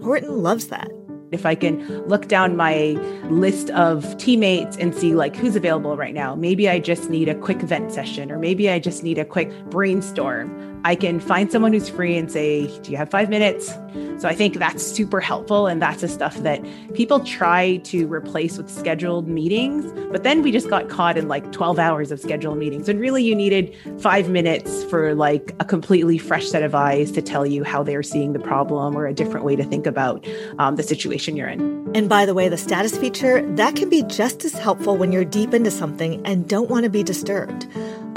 Horton 0.03 0.43
loves 0.43 0.69
that. 0.69 0.91
If 1.33 1.47
I 1.47 1.55
can 1.55 1.87
look 2.09 2.27
down 2.27 2.57
my 2.57 2.99
list 3.31 3.71
of 3.71 4.17
teammates 4.19 4.77
and 4.77 4.95
see 4.95 5.15
like 5.15 5.37
who's 5.37 5.55
available 5.55 5.97
right 5.97 6.15
now, 6.15 6.35
maybe 6.35 6.69
I 6.69 6.81
just 6.81 7.09
need 7.09 7.29
a 7.29 7.35
quick 7.37 7.61
vent 7.61 7.93
session 7.93 8.33
or 8.33 8.39
maybe 8.39 8.69
I 8.69 8.81
just 8.81 9.05
need 9.05 9.19
a 9.19 9.25
quick 9.25 9.51
brainstorm. 9.67 10.49
I 10.85 10.95
can 10.95 11.21
find 11.21 11.53
someone 11.53 11.73
who's 11.73 11.89
free 11.89 12.17
and 12.17 12.31
say, 12.31 12.67
Do 12.81 12.91
you 12.91 12.97
have 12.97 13.11
five 13.11 13.29
minutes? 13.29 13.73
So 14.19 14.29
I 14.29 14.35
think 14.35 14.59
that's 14.59 14.85
super 14.85 15.21
helpful. 15.21 15.67
And 15.67 15.81
that's 15.81 16.03
the 16.03 16.09
stuff 16.09 16.37
that 16.39 16.63
people 16.95 17.21
try 17.21 17.79
to 17.85 18.07
replace 18.07 18.59
with 18.59 18.71
scheduled 18.71 19.29
meetings. 19.29 19.91
But 20.11 20.25
then 20.25 20.43
we 20.43 20.53
just 20.53 20.69
got 20.69 20.89
caught 20.89 21.17
in 21.17 21.29
like 21.29 21.53
12 21.53 21.79
hours 21.79 22.13
of 22.13 22.21
scheduled 22.21 22.59
meetings. 22.59 22.89
And 22.89 23.01
really, 23.01 23.25
you 23.25 23.35
needed 23.35 23.75
five 23.99 24.29
minutes 24.29 24.85
for 24.85 25.15
like 25.15 25.55
a 25.59 25.65
completely 25.65 26.19
fresh 26.19 26.47
set 26.47 26.63
of 26.63 26.75
eyes 26.75 27.11
to 27.13 27.23
tell 27.23 27.47
you 27.47 27.65
how 27.65 27.83
they're 27.83 28.03
seeing 28.03 28.33
the 28.33 28.39
problem 28.39 28.97
or 28.97 29.07
a 29.07 29.15
different 29.15 29.47
way 29.47 29.57
to 29.57 29.65
think 29.65 29.87
about 29.87 30.27
um, 30.59 30.77
the 30.77 30.83
situation 30.83 31.37
you're 31.37 31.49
in. 31.49 31.91
And 31.95 32.09
by 32.09 32.27
the 32.27 32.35
way, 32.35 32.49
the 32.49 32.59
status 32.59 32.97
feature, 32.97 33.43
that 33.57 33.75
can 33.75 33.89
be 33.89 34.03
just 34.05 34.45
as 34.45 34.53
helpful 34.53 34.97
when 34.97 35.13
you're 35.13 35.25
deep 35.25 35.55
into 35.55 35.71
something 35.71 36.25
and 36.27 36.49
don't 36.49 36.71
want 36.71 36.85
to 36.85 36.91
be 36.91 37.03
disturbed. 37.03 37.67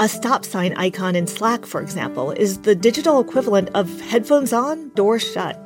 A 0.00 0.08
stop 0.08 0.44
sign 0.44 0.72
icon 0.72 1.14
in 1.14 1.28
Slack, 1.28 1.64
for 1.64 1.80
example, 1.80 2.32
is 2.32 2.62
the 2.62 2.74
digital 2.74 3.20
equivalent 3.20 3.70
of 3.74 4.00
headphones 4.00 4.52
on, 4.52 4.88
door 4.90 5.20
shut. 5.20 5.64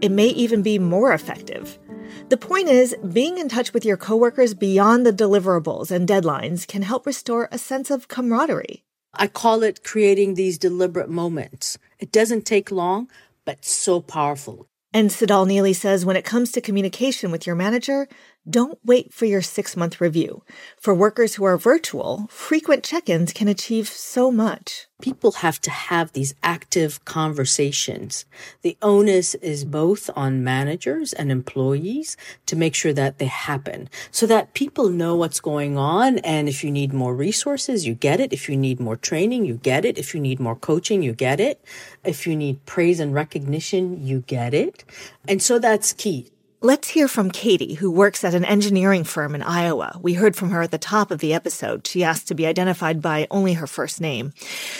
It 0.00 0.12
may 0.12 0.28
even 0.28 0.62
be 0.62 0.78
more 0.78 1.12
effective. 1.12 1.76
The 2.28 2.36
point 2.36 2.68
is, 2.68 2.94
being 3.12 3.38
in 3.38 3.48
touch 3.48 3.72
with 3.72 3.84
your 3.84 3.96
coworkers 3.96 4.54
beyond 4.54 5.04
the 5.04 5.12
deliverables 5.12 5.90
and 5.90 6.08
deadlines 6.08 6.64
can 6.64 6.82
help 6.82 7.06
restore 7.06 7.48
a 7.50 7.58
sense 7.58 7.90
of 7.90 8.06
camaraderie. 8.06 8.84
I 9.12 9.26
call 9.26 9.64
it 9.64 9.82
creating 9.82 10.34
these 10.34 10.58
deliberate 10.58 11.10
moments. 11.10 11.76
It 11.98 12.12
doesn't 12.12 12.46
take 12.46 12.70
long, 12.70 13.10
but 13.44 13.64
so 13.64 14.00
powerful. 14.00 14.68
And 14.92 15.10
Tsedal 15.10 15.46
Neeley 15.46 15.74
says 15.74 16.06
when 16.06 16.16
it 16.16 16.24
comes 16.24 16.52
to 16.52 16.60
communication 16.60 17.30
with 17.32 17.46
your 17.46 17.56
manager, 17.56 18.06
don't 18.48 18.78
wait 18.84 19.12
for 19.12 19.26
your 19.26 19.42
six 19.42 19.76
month 19.76 20.00
review. 20.00 20.42
For 20.78 20.94
workers 20.94 21.34
who 21.34 21.44
are 21.44 21.58
virtual, 21.58 22.28
frequent 22.30 22.84
check 22.84 23.08
ins 23.08 23.32
can 23.32 23.48
achieve 23.48 23.88
so 23.88 24.30
much. 24.30 24.86
People 25.02 25.32
have 25.32 25.60
to 25.62 25.70
have 25.70 26.12
these 26.12 26.34
active 26.42 27.04
conversations. 27.04 28.24
The 28.62 28.78
onus 28.80 29.34
is 29.36 29.64
both 29.64 30.08
on 30.14 30.44
managers 30.44 31.12
and 31.12 31.30
employees 31.30 32.16
to 32.46 32.56
make 32.56 32.74
sure 32.74 32.92
that 32.92 33.18
they 33.18 33.26
happen 33.26 33.90
so 34.10 34.26
that 34.26 34.54
people 34.54 34.88
know 34.88 35.16
what's 35.16 35.40
going 35.40 35.76
on. 35.76 36.18
And 36.18 36.48
if 36.48 36.62
you 36.62 36.70
need 36.70 36.92
more 36.92 37.14
resources, 37.14 37.86
you 37.86 37.94
get 37.94 38.20
it. 38.20 38.32
If 38.32 38.48
you 38.48 38.56
need 38.56 38.80
more 38.80 38.96
training, 38.96 39.44
you 39.44 39.54
get 39.54 39.84
it. 39.84 39.98
If 39.98 40.14
you 40.14 40.20
need 40.20 40.40
more 40.40 40.56
coaching, 40.56 41.02
you 41.02 41.12
get 41.12 41.40
it. 41.40 41.62
If 42.04 42.26
you 42.26 42.36
need 42.36 42.64
praise 42.64 43.00
and 43.00 43.12
recognition, 43.12 44.06
you 44.06 44.20
get 44.26 44.54
it. 44.54 44.84
And 45.28 45.42
so 45.42 45.58
that's 45.58 45.92
key. 45.92 46.30
Let's 46.62 46.88
hear 46.88 47.06
from 47.06 47.30
Katie, 47.30 47.74
who 47.74 47.90
works 47.90 48.24
at 48.24 48.32
an 48.32 48.46
engineering 48.46 49.04
firm 49.04 49.34
in 49.34 49.42
Iowa. 49.42 49.98
We 50.00 50.14
heard 50.14 50.34
from 50.34 50.50
her 50.50 50.62
at 50.62 50.70
the 50.70 50.78
top 50.78 51.10
of 51.10 51.18
the 51.18 51.34
episode. 51.34 51.86
She 51.86 52.02
asked 52.02 52.28
to 52.28 52.34
be 52.34 52.46
identified 52.46 53.02
by 53.02 53.26
only 53.30 53.52
her 53.52 53.66
first 53.66 54.00
name. 54.00 54.32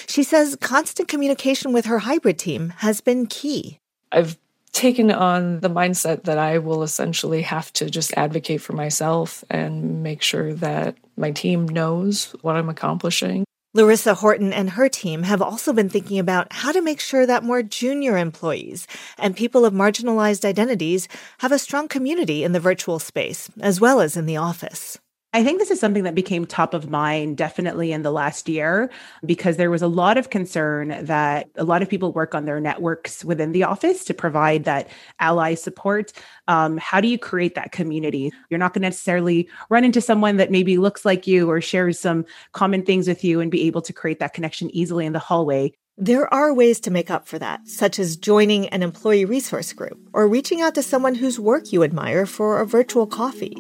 She 0.07 0.23
says 0.23 0.57
constant 0.59 1.07
communication 1.07 1.75
with 1.75 1.85
her 1.85 1.99
hybrid 1.99 2.39
team 2.39 2.71
has 2.79 3.03
been 3.03 3.27
key. 3.27 3.79
I've 4.11 4.39
taken 4.73 5.11
on 5.11 5.61
the 5.61 5.69
mindset 5.69 6.25
that 6.25 6.39
I 6.39 6.59
will 6.59 6.83
essentially 6.83 7.43
have 7.43 7.71
to 7.75 7.91
just 7.91 8.15
advocate 8.17 8.63
for 8.63 8.73
myself 8.73 9.45
and 9.51 10.03
make 10.03 10.23
sure 10.23 10.55
that 10.55 10.97
my 11.19 11.31
team 11.31 11.69
knows 11.69 12.33
what 12.41 12.57
I'm 12.57 12.71
accomplishing. 12.71 13.45
Lorissa 13.77 14.17
Horton 14.17 14.55
and 14.55 14.71
her 14.71 14.89
team 14.89 15.25
have 15.25 15.43
also 15.43 15.71
been 15.71 15.91
thinking 15.91 16.19
about 16.19 16.51
how 16.51 16.73
to 16.73 16.81
make 16.81 16.99
sure 16.99 17.27
that 17.27 17.45
more 17.45 17.63
junior 17.63 18.17
employees 18.17 18.87
and 19.19 19.37
people 19.37 19.67
of 19.67 19.75
marginalized 19.75 20.47
identities 20.47 21.09
have 21.41 21.53
a 21.53 21.59
strong 21.59 21.87
community 21.87 22.43
in 22.43 22.53
the 22.53 22.59
virtual 22.59 22.99
space, 22.99 23.51
as 23.61 23.79
well 23.79 24.01
as 24.01 24.17
in 24.17 24.25
the 24.25 24.39
office. 24.39 24.99
I 25.37 25.45
think 25.45 25.59
this 25.59 25.71
is 25.71 25.79
something 25.79 26.05
that 26.05 26.15
became 26.15 26.47
top 26.47 26.73
of 26.73 26.89
mind 26.89 27.37
definitely 27.37 27.93
in 27.93 28.01
the 28.01 28.11
last 28.11 28.49
year 28.49 28.91
because 29.23 29.59
there 29.59 29.71
was 29.71 29.83
a 29.83 29.87
lot 29.87 30.17
of 30.17 30.31
concern 30.31 30.97
that 31.05 31.51
a 31.57 31.63
lot 31.63 31.83
of 31.83 31.91
people 31.91 32.11
work 32.11 32.35
on 32.35 32.47
their 32.47 32.59
networks 32.59 33.23
within 33.23 33.53
the 33.53 33.65
office 33.65 34.07
to 34.07 34.15
provide 34.15 34.65
that 34.65 34.89
ally 35.21 35.53
support. 35.53 36.15
Um, 36.49 36.79
how 36.79 37.03
do 37.03 37.09
you 37.09 37.19
create 37.19 37.55
that 37.55 37.71
community? 37.71 38.33
You're 38.49 38.57
not 38.57 38.73
going 38.73 38.81
to 38.81 38.87
necessarily 38.87 39.47
run 39.69 39.85
into 39.85 40.01
someone 40.01 40.39
that 40.39 40.51
maybe 40.51 40.79
looks 40.79 41.05
like 41.05 41.27
you 41.27 41.51
or 41.51 41.61
shares 41.61 42.01
some 42.01 42.25
common 42.53 42.87
things 42.87 43.07
with 43.07 43.23
you 43.23 43.41
and 43.41 43.51
be 43.51 43.67
able 43.67 43.83
to 43.83 43.93
create 43.93 44.21
that 44.21 44.33
connection 44.33 44.75
easily 44.75 45.05
in 45.05 45.13
the 45.13 45.19
hallway. 45.19 45.75
There 45.99 46.33
are 46.33 46.55
ways 46.55 46.81
to 46.81 46.91
make 46.91 47.11
up 47.11 47.29
for 47.29 47.39
that, 47.39 47.69
such 47.69 47.99
as 47.99 48.17
joining 48.17 48.69
an 48.69 48.83
employee 48.83 49.27
resource 49.27 49.75
group 49.75 50.01
or 50.15 50.29
reaching 50.29 50.63
out 50.63 50.75
to 50.77 50.83
someone 50.83 51.17
whose 51.17 51.39
work 51.39 51.75
you 51.75 51.83
admire 51.83 52.25
for 52.25 52.63
a 52.63 52.67
virtual 52.67 53.07
coffee. 53.07 53.55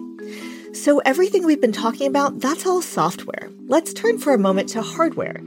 So, 0.77 0.99
everything 0.99 1.47
we've 1.47 1.61
been 1.61 1.73
talking 1.73 2.07
about, 2.07 2.41
that's 2.41 2.67
all 2.67 2.83
software. 2.83 3.51
Let's 3.67 3.95
turn 3.95 4.19
for 4.19 4.35
a 4.35 4.39
moment 4.39 4.69
to 4.71 4.83
hardware. 4.83 5.41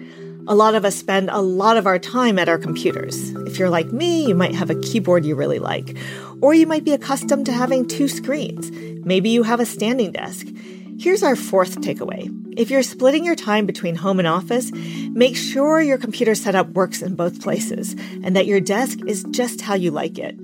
A 0.47 0.55
lot 0.55 0.73
of 0.73 0.83
us 0.83 0.95
spend 0.95 1.29
a 1.29 1.39
lot 1.39 1.77
of 1.77 1.85
our 1.85 1.99
time 1.99 2.39
at 2.39 2.49
our 2.49 2.57
computers. 2.57 3.29
If 3.45 3.59
you're 3.59 3.69
like 3.69 3.85
me, 3.93 4.25
you 4.25 4.33
might 4.33 4.55
have 4.55 4.71
a 4.71 4.79
keyboard 4.81 5.25
you 5.25 5.35
really 5.35 5.59
like, 5.59 5.95
or 6.41 6.55
you 6.55 6.65
might 6.65 6.83
be 6.83 6.93
accustomed 6.93 7.45
to 7.45 7.53
having 7.53 7.87
two 7.87 8.07
screens. 8.07 8.71
Maybe 9.05 9.29
you 9.29 9.43
have 9.43 9.59
a 9.59 9.67
standing 9.67 10.11
desk. 10.11 10.47
Here's 10.97 11.21
our 11.21 11.35
fourth 11.35 11.79
takeaway. 11.79 12.27
If 12.57 12.71
you're 12.71 12.81
splitting 12.81 13.23
your 13.23 13.35
time 13.35 13.67
between 13.67 13.95
home 13.95 14.17
and 14.17 14.27
office, 14.27 14.71
make 14.71 15.37
sure 15.37 15.79
your 15.79 15.99
computer 15.99 16.33
setup 16.33 16.69
works 16.69 17.03
in 17.03 17.15
both 17.15 17.39
places 17.39 17.95
and 18.23 18.35
that 18.35 18.47
your 18.47 18.59
desk 18.59 18.97
is 19.05 19.23
just 19.29 19.61
how 19.61 19.75
you 19.75 19.91
like 19.91 20.17
it. 20.17 20.35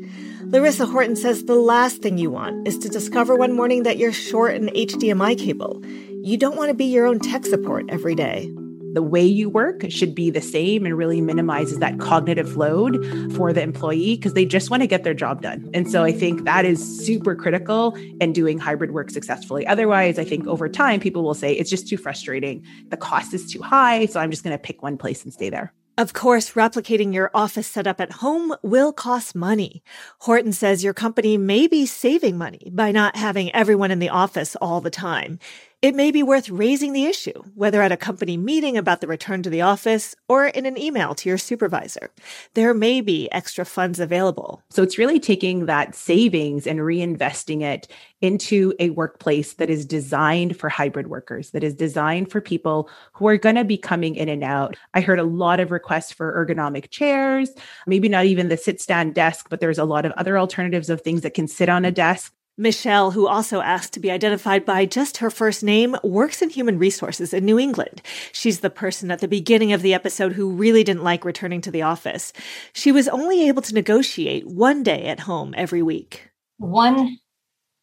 Lorissa 0.55 0.89
Horton 0.89 1.17
says 1.17 1.43
the 1.43 1.55
last 1.55 2.01
thing 2.01 2.17
you 2.17 2.29
want 2.29 2.65
is 2.65 2.77
to 2.77 2.87
discover 2.87 3.35
one 3.35 3.51
morning 3.51 3.83
that 3.83 3.97
you're 3.97 4.13
short 4.13 4.55
an 4.55 4.69
HDMI 4.69 5.37
cable. 5.37 5.83
You 6.23 6.37
don't 6.37 6.55
want 6.55 6.69
to 6.69 6.73
be 6.73 6.85
your 6.85 7.05
own 7.05 7.19
tech 7.19 7.45
support 7.45 7.83
every 7.89 8.15
day. 8.15 8.49
The 8.93 9.03
way 9.03 9.25
you 9.25 9.49
work 9.49 9.83
should 9.91 10.15
be 10.15 10.29
the 10.29 10.39
same 10.39 10.85
and 10.85 10.97
really 10.97 11.19
minimizes 11.19 11.79
that 11.79 11.99
cognitive 11.99 12.55
load 12.55 12.95
for 13.35 13.51
the 13.51 13.63
employee 13.63 14.15
because 14.15 14.33
they 14.33 14.45
just 14.45 14.69
want 14.69 14.81
to 14.81 14.87
get 14.87 15.03
their 15.03 15.13
job 15.13 15.41
done. 15.41 15.69
And 15.73 15.91
so 15.91 16.05
I 16.05 16.13
think 16.13 16.45
that 16.45 16.63
is 16.63 17.05
super 17.05 17.35
critical 17.35 17.93
in 18.21 18.31
doing 18.31 18.57
hybrid 18.57 18.91
work 18.91 19.09
successfully. 19.09 19.67
Otherwise, 19.67 20.17
I 20.17 20.23
think 20.23 20.47
over 20.47 20.69
time, 20.69 21.01
people 21.01 21.23
will 21.23 21.33
say 21.33 21.51
it's 21.51 21.69
just 21.69 21.89
too 21.89 21.97
frustrating. 21.97 22.63
The 22.91 22.97
cost 22.97 23.33
is 23.33 23.51
too 23.51 23.61
high. 23.61 24.05
So 24.05 24.21
I'm 24.21 24.31
just 24.31 24.45
going 24.45 24.57
to 24.57 24.61
pick 24.61 24.81
one 24.81 24.97
place 24.97 25.21
and 25.25 25.33
stay 25.33 25.49
there. 25.49 25.73
Of 25.97 26.11
course, 26.11 26.51
replicating 26.51 27.13
your 27.13 27.31
office 27.33 27.67
setup 27.67 28.01
at 28.01 28.11
home 28.11 28.53
will 28.61 28.91
cost 28.91 29.33
money. 29.33 29.81
Horton 30.19 30.51
says 30.51 30.83
your 30.83 30.93
company 30.93 31.37
may 31.37 31.67
be 31.67 31.85
saving 31.85 32.37
money 32.37 32.69
by 32.73 32.91
not 32.91 33.15
having 33.15 33.49
everyone 33.55 33.91
in 33.91 33.99
the 33.99 34.09
office 34.09 34.57
all 34.57 34.81
the 34.81 34.89
time. 34.89 35.39
It 35.85 35.93
may 35.93 36.09
be 36.09 36.23
worth 36.23 36.49
raising 36.49 36.93
the 36.93 37.05
issue, 37.05 37.43
whether 37.53 37.79
at 37.83 37.91
a 37.91 37.95
company 37.95 38.37
meeting 38.37 38.75
about 38.75 39.01
the 39.01 39.07
return 39.07 39.43
to 39.43 39.51
the 39.51 39.61
office 39.61 40.15
or 40.27 40.47
in 40.47 40.65
an 40.65 40.79
email 40.79 41.13
to 41.13 41.29
your 41.29 41.37
supervisor. 41.37 42.09
There 42.55 42.73
may 42.73 43.01
be 43.01 43.31
extra 43.31 43.65
funds 43.65 43.99
available. 43.99 44.63
So 44.71 44.81
it's 44.81 44.97
really 44.97 45.19
taking 45.19 45.67
that 45.67 45.93
savings 45.93 46.65
and 46.65 46.79
reinvesting 46.79 47.61
it 47.61 47.87
into 48.19 48.73
a 48.79 48.89
workplace 48.89 49.53
that 49.53 49.69
is 49.69 49.85
designed 49.85 50.57
for 50.57 50.69
hybrid 50.69 51.05
workers, 51.05 51.51
that 51.51 51.63
is 51.63 51.75
designed 51.75 52.31
for 52.31 52.41
people 52.41 52.89
who 53.13 53.27
are 53.27 53.37
going 53.37 53.53
to 53.53 53.63
be 53.63 53.77
coming 53.77 54.15
in 54.15 54.27
and 54.27 54.43
out. 54.43 54.75
I 54.95 55.01
heard 55.01 55.19
a 55.19 55.23
lot 55.23 55.59
of 55.59 55.69
requests 55.69 56.11
for 56.11 56.33
ergonomic 56.33 56.89
chairs, 56.89 57.51
maybe 57.85 58.09
not 58.09 58.25
even 58.25 58.49
the 58.49 58.57
sit 58.57 58.81
stand 58.81 59.13
desk, 59.13 59.49
but 59.51 59.59
there's 59.59 59.77
a 59.77 59.85
lot 59.85 60.05
of 60.05 60.13
other 60.13 60.39
alternatives 60.39 60.89
of 60.89 61.01
things 61.01 61.21
that 61.21 61.35
can 61.35 61.47
sit 61.47 61.69
on 61.69 61.85
a 61.85 61.91
desk 61.91 62.33
Michelle, 62.57 63.11
who 63.11 63.27
also 63.27 63.59
asked 63.59 63.91
to 63.93 63.99
be 63.99 64.09
identified 64.09 64.63
by 64.63 64.85
just 64.85 65.17
her 65.17 65.29
first 65.29 65.61
name, 65.61 65.97
works 66.03 66.41
in 66.41 66.49
human 66.49 66.79
resources 66.79 67.33
in 67.33 67.43
New 67.43 67.59
England. 67.59 68.01
She's 68.31 68.61
the 68.61 68.69
person 68.69 69.11
at 69.11 69.19
the 69.19 69.27
beginning 69.27 69.73
of 69.73 69.81
the 69.81 69.93
episode 69.93 70.33
who 70.33 70.49
really 70.49 70.83
didn't 70.83 71.03
like 71.03 71.25
returning 71.25 71.59
to 71.61 71.71
the 71.71 71.81
office. 71.81 72.31
She 72.71 72.93
was 72.93 73.09
only 73.09 73.47
able 73.47 73.61
to 73.63 73.73
negotiate 73.73 74.47
one 74.47 74.83
day 74.83 75.05
at 75.05 75.21
home 75.21 75.53
every 75.57 75.81
week. 75.81 76.29
One 76.57 77.17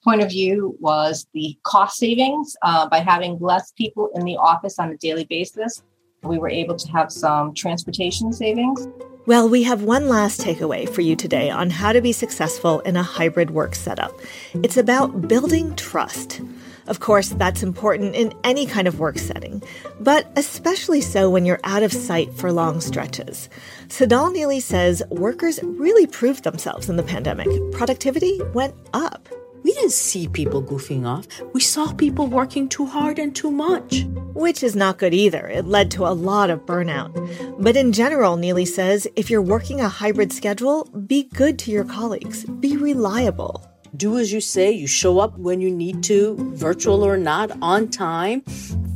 point 0.02 0.23
of 0.23 0.31
view 0.31 0.75
was 0.81 1.26
the 1.35 1.57
cost 1.64 1.99
savings 1.99 2.57
uh, 2.62 2.88
by 2.88 3.00
having 3.00 3.38
less 3.41 3.73
people 3.73 4.09
in 4.14 4.25
the 4.25 4.37
office 4.37 4.79
on 4.79 4.91
a 4.91 4.97
daily 4.97 5.25
basis. 5.25 5.83
We 6.23 6.38
were 6.38 6.49
able 6.49 6.76
to 6.76 6.93
have 6.93 7.12
some 7.12 7.52
transportation 7.55 8.33
savings. 8.33 8.88
Well, 9.25 9.49
we 9.49 9.62
have 9.62 9.85
one 9.85 10.09
last 10.09 10.41
takeaway 10.41 10.88
for 10.88 11.00
you 11.00 11.14
today 11.14 11.49
on 11.49 11.71
how 11.71 11.93
to 11.93 12.00
be 12.00 12.11
successful 12.11 12.81
in 12.81 12.97
a 12.97 13.05
hybrid 13.05 13.52
work 13.52 13.76
setup. 13.76 14.19
It's 14.64 14.76
about 14.76 15.29
building 15.29 15.76
trust. 15.76 16.41
Of 16.88 16.99
course, 16.99 17.29
that's 17.29 17.62
important 17.62 18.17
in 18.17 18.35
any 18.43 18.67
kind 18.67 18.88
of 18.88 18.99
work 18.99 19.19
setting, 19.19 19.62
but 20.00 20.26
especially 20.35 21.00
so 21.00 21.31
when 21.31 21.47
you're 21.47 21.61
out 21.62 21.85
of 21.85 21.93
sight 21.93 22.35
for 22.35 22.50
long 22.50 22.81
stretches. 22.81 23.49
Tsedal 23.87 24.35
Neeley 24.35 24.61
says 24.61 25.05
workers 25.09 25.61
really 25.62 26.09
proved 26.09 26.43
themselves 26.43 26.88
in 26.88 26.97
the 26.97 27.05
pandemic. 27.05 27.47
Productivity 27.71 28.41
went 28.55 28.75
up. 28.93 29.29
We 29.62 29.73
didn't 29.75 29.93
see 29.93 30.26
people 30.26 30.61
goofing 30.61 31.07
off. 31.07 31.26
We 31.52 31.61
saw 31.61 31.93
people 31.93 32.26
working 32.26 32.69
too 32.69 32.87
hard 32.87 33.21
and 33.21 33.35
too 33.35 33.52
much. 33.52 34.05
Which 34.35 34.64
is 34.64 34.75
not 34.75 34.99
good 34.99 35.14
either. 35.14 35.47
It 35.47 35.67
led 35.67 35.91
to 35.93 36.07
a 36.07 36.11
lot 36.11 36.50
of 36.50 36.67
burnout. 36.67 37.14
But 37.59 37.76
in 37.76 37.92
general, 37.92 38.37
Neeley 38.37 38.66
says 38.66 39.06
if 39.16 39.30
you're 39.30 39.42
working 39.42 39.80
a 39.80 39.88
hybrid 39.88 40.32
schedule, 40.32 40.85
be 40.85 41.25
good 41.25 41.59
to 41.61 41.71
your 41.71 41.85
colleagues, 41.85 42.44
be 42.44 42.76
reliable 42.76 43.66
do 43.97 44.18
as 44.18 44.32
you 44.32 44.40
say. 44.40 44.71
You 44.71 44.87
show 44.87 45.18
up 45.18 45.37
when 45.38 45.61
you 45.61 45.71
need 45.71 46.02
to, 46.04 46.37
virtual 46.54 47.04
or 47.04 47.16
not, 47.16 47.50
on 47.61 47.88
time, 47.88 48.42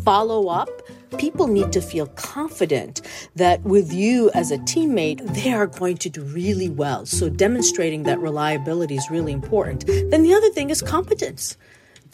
follow 0.05 0.49
up. 0.49 0.71
People 1.19 1.47
need 1.47 1.73
to 1.73 1.81
feel 1.81 2.07
confident 2.09 3.01
that 3.37 3.63
with 3.63 3.93
you 3.93 4.31
as 4.35 4.51
a 4.51 4.59
teammate, 4.59 5.23
they 5.35 5.53
are 5.53 5.67
going 5.67 5.97
to 5.99 6.11
do 6.11 6.23
really 6.23 6.69
well. 6.69 7.07
So 7.07 7.29
demonstrating 7.29 8.03
that 8.05 8.19
reliability 8.19 8.97
is 8.97 9.11
really 9.11 9.33
important. 9.33 9.87
Then 9.87 10.23
the 10.23 10.35
other 10.35 10.51
thing 10.51 10.71
is 10.71 10.83
competence. 10.83 11.57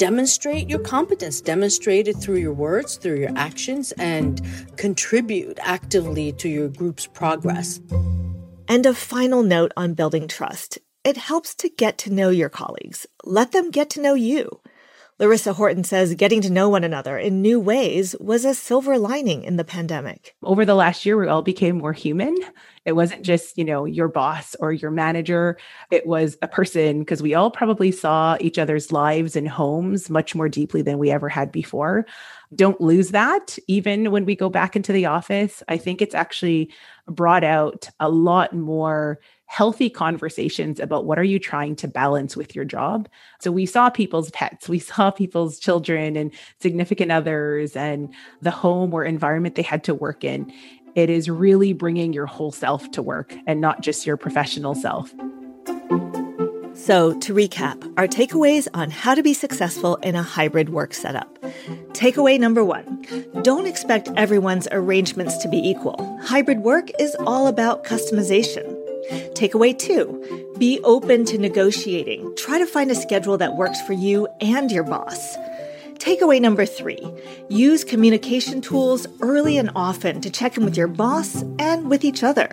Demonstrate 0.03 0.69
your 0.69 0.81
competence, 0.81 1.41
demonstrate 1.41 2.09
it 2.09 2.15
through 2.15 2.39
your 2.39 2.53
words, 2.53 2.97
through 2.97 3.21
your 3.21 3.31
actions, 3.37 3.93
and 3.93 4.43
contribute 4.77 5.61
actively 5.63 6.33
to 6.33 6.49
your 6.49 6.69
group's 6.71 7.07
progress. 7.07 7.81
And 8.67 8.85
a 8.85 8.95
final 8.95 9.45
note 9.45 9.71
on 9.77 9.95
building 9.95 10.27
trust 10.27 10.77
it 11.05 11.17
helps 11.17 11.55
to 11.55 11.69
get 11.69 11.99
to 11.99 12.13
know 12.13 12.31
your 12.31 12.49
colleagues. 12.49 13.07
Let 13.23 13.53
them 13.53 13.71
get 13.71 13.91
to 13.91 14.01
know 14.01 14.15
you. 14.15 14.61
Lorissa 15.23 15.55
Horton 15.55 15.85
says 15.85 16.17
getting 16.17 16.41
to 16.41 16.51
know 16.51 16.69
one 16.69 16.83
another 16.83 17.17
in 17.17 17.43
new 17.43 17.61
ways 17.61 18.17
was 18.19 18.45
a 18.45 18.55
silver 18.55 18.99
lining 18.99 19.45
in 19.45 19.57
the 19.57 19.63
pandemic. 19.63 20.35
Over 20.43 20.65
the 20.65 20.75
last 20.75 21.07
year, 21.07 21.17
we 21.17 21.29
all 21.29 21.43
became 21.43 21.79
more 21.79 21.93
human. 21.93 22.37
It 22.85 22.97
wasn't 22.97 23.23
just, 23.23 23.57
you 23.57 23.65
know, 23.65 23.85
your 23.85 24.09
boss 24.09 24.57
or 24.59 24.73
your 24.73 24.91
manager. 24.91 25.59
It 25.93 26.09
was 26.09 26.37
a 26.43 26.49
person 26.49 26.99
because 26.99 27.23
we 27.23 27.35
all 27.35 27.53
probably 27.53 27.93
saw 27.93 28.37
each 28.41 28.59
other's 28.59 28.91
lives 28.91 29.37
and 29.37 29.49
homes 29.49 30.11
much 30.11 30.35
more 30.35 30.49
deeply 30.49 30.83
than 30.83 30.99
we 30.99 31.13
ever 31.13 31.29
had 31.29 31.53
before. 31.53 32.05
Don't 32.53 32.81
lose 32.81 33.11
that 33.11 33.57
even 33.69 34.11
when 34.11 34.25
we 34.25 34.35
go 34.35 34.51
back 34.51 34.75
into 34.75 34.93
the 34.93 35.07
office. 35.07 35.63
I 35.69 35.77
think 35.77 36.03
it's 36.03 36.17
actually 36.17 36.73
brought 37.07 37.45
out 37.45 37.89
a 38.01 38.09
lot 38.09 38.57
more 38.57 39.21
healthy 39.53 39.91
conversations 39.91 40.81
about 40.81 41.05
what 41.05 41.19
are 41.19 41.25
you 41.25 41.39
trying 41.39 41.77
to 41.77 41.87
balance 41.87 42.35
with 42.35 42.57
your 42.57 42.65
job. 42.65 43.07
So 43.39 43.53
we 43.53 43.67
saw 43.67 43.91
people's 43.91 44.31
pets, 44.31 44.67
we 44.67 44.79
saw 44.93 45.11
people's 45.11 45.59
children 45.59 46.17
and 46.17 46.33
significant 46.63 47.13
others 47.13 47.77
and 47.77 48.15
the 48.41 48.51
home 48.51 48.95
or 48.95 49.05
environment 49.05 49.55
they 49.55 49.61
had 49.61 49.85
to 49.85 49.95
work 49.95 50.25
in. 50.25 50.51
It 50.95 51.11
is 51.11 51.29
really 51.29 51.75
bringing 51.75 52.15
your 52.15 52.25
whole 52.25 52.51
self 52.51 52.91
to 52.93 53.03
work 53.03 53.37
and 53.47 53.61
not 53.61 53.83
just 53.83 54.07
your 54.07 54.17
professional 54.17 54.75
self. 54.75 55.11
So, 56.75 57.19
to 57.21 57.35
recap, 57.35 57.93
our 57.99 58.09
takeaways 58.09 58.69
on 58.73 58.91
how 58.91 59.15
to 59.15 59.23
be 59.23 59.35
successful 59.35 59.97
in 59.97 60.15
a 60.15 60.23
hybrid 60.23 60.71
work 60.71 60.95
setup. 60.95 61.39
Takeaway 61.93 62.41
number 62.41 62.65
one 62.65 63.05
don't 63.43 63.67
expect 63.67 64.09
everyone's 64.17 64.67
arrangements 64.73 65.37
to 65.39 65.49
be 65.49 65.59
equal. 65.59 66.19
Hybrid 66.23 66.61
work 66.61 66.89
is 66.99 67.15
all 67.21 67.47
about 67.49 67.85
customization. 67.85 68.82
Takeaway 69.11 69.79
two 69.79 70.53
be 70.59 70.81
open 70.85 71.25
to 71.25 71.39
negotiating. 71.39 72.35
Try 72.37 72.59
to 72.59 72.67
find 72.67 72.91
a 72.91 72.95
schedule 72.95 73.37
that 73.39 73.57
works 73.57 73.81
for 73.83 73.93
you 73.93 74.29
and 74.41 74.71
your 74.71 74.85
boss. 74.85 75.37
Takeaway 75.95 76.41
number 76.41 76.67
three 76.67 77.01
use 77.49 77.85
communication 77.85 78.61
tools 78.61 79.07
early 79.21 79.57
and 79.57 79.71
often 79.77 80.21
to 80.21 80.31
check 80.31 80.57
in 80.57 80.65
with 80.65 80.77
your 80.77 80.89
boss 80.89 81.43
and 81.61 81.89
with 81.89 82.05
each 82.05 82.25
other. 82.25 82.49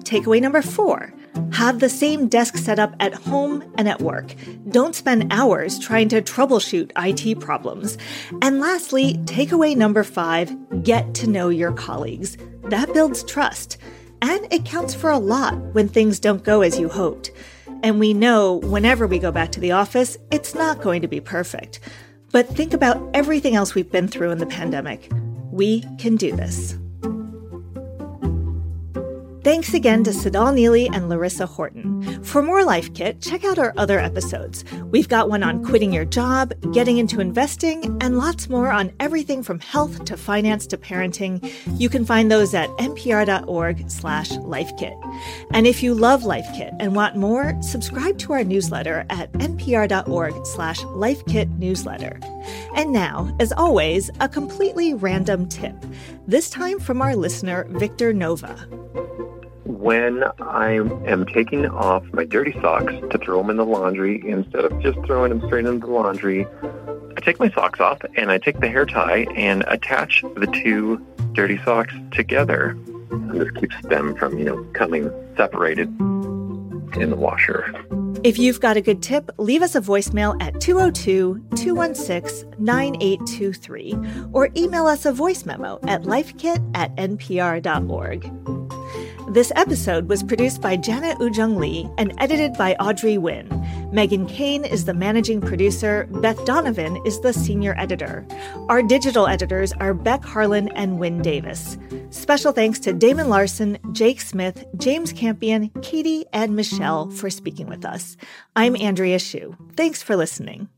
Takeaway 0.00 0.40
number 0.40 0.60
four 0.60 1.12
have 1.52 1.78
the 1.78 1.88
same 1.88 2.26
desk 2.26 2.56
setup 2.56 2.94
at 2.98 3.14
home 3.14 3.62
and 3.78 3.88
at 3.88 4.00
work. 4.00 4.34
Don't 4.70 4.96
spend 4.96 5.32
hours 5.32 5.78
trying 5.78 6.08
to 6.08 6.20
troubleshoot 6.20 6.90
IT 6.96 7.38
problems. 7.40 7.96
And 8.42 8.60
lastly, 8.60 9.14
takeaway 9.24 9.76
number 9.76 10.02
five 10.02 10.52
get 10.82 11.14
to 11.14 11.28
know 11.28 11.48
your 11.48 11.72
colleagues. 11.72 12.36
That 12.64 12.92
builds 12.92 13.22
trust. 13.22 13.76
And 14.22 14.46
it 14.52 14.64
counts 14.64 14.94
for 14.94 15.10
a 15.10 15.18
lot 15.18 15.54
when 15.74 15.88
things 15.88 16.20
don't 16.20 16.44
go 16.44 16.62
as 16.62 16.78
you 16.78 16.88
hoped. 16.88 17.30
And 17.82 17.98
we 17.98 18.12
know 18.12 18.56
whenever 18.56 19.06
we 19.06 19.18
go 19.18 19.30
back 19.30 19.52
to 19.52 19.60
the 19.60 19.72
office, 19.72 20.18
it's 20.30 20.54
not 20.54 20.82
going 20.82 21.02
to 21.02 21.08
be 21.08 21.20
perfect. 21.20 21.80
But 22.32 22.48
think 22.48 22.74
about 22.74 23.10
everything 23.14 23.54
else 23.54 23.74
we've 23.74 23.90
been 23.90 24.08
through 24.08 24.30
in 24.30 24.38
the 24.38 24.46
pandemic. 24.46 25.10
We 25.50 25.82
can 25.98 26.16
do 26.16 26.34
this. 26.36 26.76
Thanks 29.42 29.72
again 29.72 30.04
to 30.04 30.10
Tsedal 30.10 30.52
Neeley 30.52 30.94
and 30.94 31.10
Lorissa 31.10 31.48
Horton. 31.48 32.22
For 32.22 32.42
more 32.42 32.62
Life 32.62 32.92
Kit, 32.92 33.22
check 33.22 33.42
out 33.42 33.58
our 33.58 33.72
other 33.78 33.98
episodes. 33.98 34.64
We've 34.90 35.08
got 35.08 35.30
one 35.30 35.42
on 35.42 35.64
quitting 35.64 35.94
your 35.94 36.04
job, 36.04 36.52
getting 36.74 36.98
into 36.98 37.20
investing, 37.20 37.96
and 38.02 38.18
lots 38.18 38.50
more 38.50 38.70
on 38.70 38.92
everything 39.00 39.42
from 39.42 39.58
health 39.58 40.04
to 40.04 40.18
finance 40.18 40.66
to 40.66 40.76
parenting. 40.76 41.50
You 41.80 41.88
can 41.88 42.04
find 42.04 42.30
those 42.30 42.52
at 42.52 42.68
npr.org 42.70 43.90
slash 43.90 44.28
lifekit. 44.28 44.94
And 45.52 45.66
if 45.66 45.82
you 45.82 45.94
love 45.94 46.24
Life 46.24 46.46
Kit 46.54 46.74
and 46.78 46.94
want 46.94 47.16
more, 47.16 47.56
subscribe 47.62 48.18
to 48.18 48.34
our 48.34 48.44
newsletter 48.44 49.06
at 49.08 49.32
npr.org 49.32 50.44
slash 50.44 50.80
lifekit 50.82 51.58
newsletter. 51.58 52.20
And 52.76 52.92
now, 52.92 53.34
as 53.40 53.52
always, 53.52 54.10
a 54.20 54.28
completely 54.28 54.92
random 54.92 55.48
tip, 55.48 55.74
this 56.30 56.48
time 56.48 56.78
from 56.78 57.02
our 57.02 57.16
listener, 57.16 57.66
Victor 57.70 58.12
Nova 58.12 58.66
when 59.80 60.24
I 60.40 60.72
am 60.72 61.24
taking 61.24 61.64
off 61.66 62.04
my 62.12 62.26
dirty 62.26 62.52
socks 62.60 62.92
to 63.10 63.18
throw 63.18 63.38
them 63.38 63.48
in 63.48 63.56
the 63.56 63.64
laundry, 63.64 64.22
instead 64.28 64.66
of 64.66 64.78
just 64.82 64.98
throwing 65.06 65.30
them 65.30 65.46
straight 65.46 65.64
into 65.64 65.86
the 65.86 65.92
laundry, 65.92 66.46
I 67.16 67.20
take 67.22 67.40
my 67.40 67.50
socks 67.50 67.80
off 67.80 67.98
and 68.14 68.30
I 68.30 68.36
take 68.36 68.60
the 68.60 68.68
hair 68.68 68.84
tie 68.84 69.26
and 69.34 69.64
attach 69.68 70.22
the 70.36 70.46
two 70.62 71.04
dirty 71.32 71.58
socks 71.64 71.94
together. 72.12 72.76
And 73.10 73.40
this 73.40 73.50
keeps 73.52 73.74
them 73.84 74.14
from, 74.16 74.38
you 74.38 74.44
know, 74.44 74.62
coming 74.74 75.10
separated 75.34 75.88
in 75.88 77.08
the 77.08 77.16
washer. 77.16 77.72
If 78.22 78.38
you've 78.38 78.60
got 78.60 78.76
a 78.76 78.82
good 78.82 79.02
tip, 79.02 79.30
leave 79.38 79.62
us 79.62 79.74
a 79.74 79.80
voicemail 79.80 80.36
at 80.42 80.60
202 80.60 81.42
216 81.56 82.54
9823 82.58 83.96
or 84.34 84.50
email 84.54 84.86
us 84.86 85.06
a 85.06 85.12
voice 85.12 85.46
memo 85.46 85.78
at 85.88 86.02
lifekit 86.02 86.60
at 86.74 86.94
npr.org. 86.96 88.30
This 89.32 89.52
episode 89.56 90.10
was 90.10 90.22
produced 90.22 90.60
by 90.60 90.76
Janet 90.76 91.16
Woojeong 91.16 91.56
Lee 91.56 91.88
and 91.96 92.12
edited 92.18 92.52
by 92.54 92.74
Audrey 92.74 93.14
Nguyen. 93.14 93.79
Meghan 93.92 94.28
Kane 94.28 94.64
is 94.64 94.84
the 94.84 94.94
managing 94.94 95.40
producer. 95.40 96.06
Beth 96.20 96.44
Donovan 96.44 96.96
is 97.04 97.18
the 97.22 97.32
senior 97.32 97.74
editor. 97.76 98.24
Our 98.68 98.82
digital 98.84 99.26
editors 99.26 99.72
are 99.80 99.94
Beck 99.94 100.24
Harlan 100.24 100.68
and 100.76 101.00
Wynne 101.00 101.22
Davis. 101.22 101.76
Special 102.10 102.52
thanks 102.52 102.78
to 102.80 102.92
Damon 102.92 103.28
Larson, 103.28 103.78
Jake 103.90 104.20
Smith, 104.20 104.64
James 104.76 105.12
Campion, 105.12 105.70
Katie, 105.82 106.24
and 106.32 106.54
Michelle 106.54 107.10
for 107.10 107.30
speaking 107.30 107.66
with 107.66 107.84
us. 107.84 108.16
I'm 108.54 108.76
Andrea 108.76 109.18
Hsu. 109.18 109.56
Thanks 109.74 110.04
for 110.04 110.14
listening. 110.14 110.68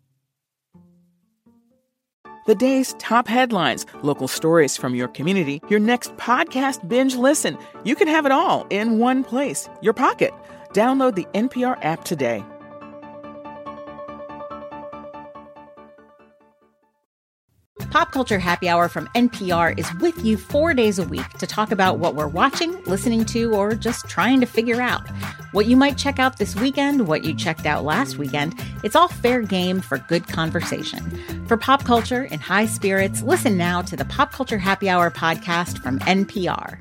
The 2.47 2.55
day's 2.55 2.95
top 2.95 3.29
headlines, 3.29 3.85
local 4.01 4.27
stories 4.27 4.79
from 4.79 4.95
your 4.95 5.09
community, 5.09 5.61
your 5.69 5.81
next 5.81 6.17
podcast 6.17 6.89
binge 6.89 7.15
listen. 7.17 7.59
You 7.85 7.95
can 7.95 8.09
have 8.09 8.25
it 8.25 8.33
all 8.33 8.67
in 8.71 8.99
one 8.99 9.23
place, 9.23 9.69
your 9.83 9.93
pocket. 9.93 10.33
Download 10.73 11.15
the 11.15 11.27
NPR 11.35 11.79
app 11.85 12.05
today. 12.05 12.43
Pop 17.93 18.11
Culture 18.11 18.39
Happy 18.39 18.71
Hour 18.71 18.89
from 18.89 19.07
NPR 19.09 19.79
is 19.79 19.87
with 19.97 20.25
you 20.25 20.39
four 20.39 20.73
days 20.73 20.99
a 20.99 21.05
week 21.05 21.29
to 21.35 21.47
talk 21.47 21.71
about 21.71 21.99
what 21.99 22.15
we're 22.15 22.27
watching, 22.27 22.83
listening 22.85 23.27
to, 23.27 23.55
or 23.55 23.75
just 23.75 24.09
trying 24.09 24.41
to 24.41 24.47
figure 24.47 24.81
out. 24.81 25.07
What 25.53 25.67
you 25.67 25.77
might 25.77 25.99
check 25.99 26.19
out 26.19 26.39
this 26.39 26.57
weekend, 26.57 27.07
what 27.07 27.23
you 27.23 27.35
checked 27.35 27.67
out 27.67 27.85
last 27.85 28.17
weekend, 28.17 28.59
it's 28.83 28.97
all 28.97 29.09
fair 29.09 29.43
game 29.43 29.83
for 29.83 29.99
good 29.99 30.27
conversation. 30.27 31.03
For 31.47 31.59
pop 31.59 31.85
culture 31.85 32.25
in 32.25 32.41
high 32.41 32.65
spirits, 32.65 33.21
listen 33.21 33.59
now 33.59 33.83
to 33.83 33.95
the 33.95 34.07
Pop 34.07 34.33
Culture 34.33 34.57
Happy 34.57 34.89
Hour 34.89 35.11
podcast 35.11 35.83
from 35.83 35.99
NPR. 35.99 36.79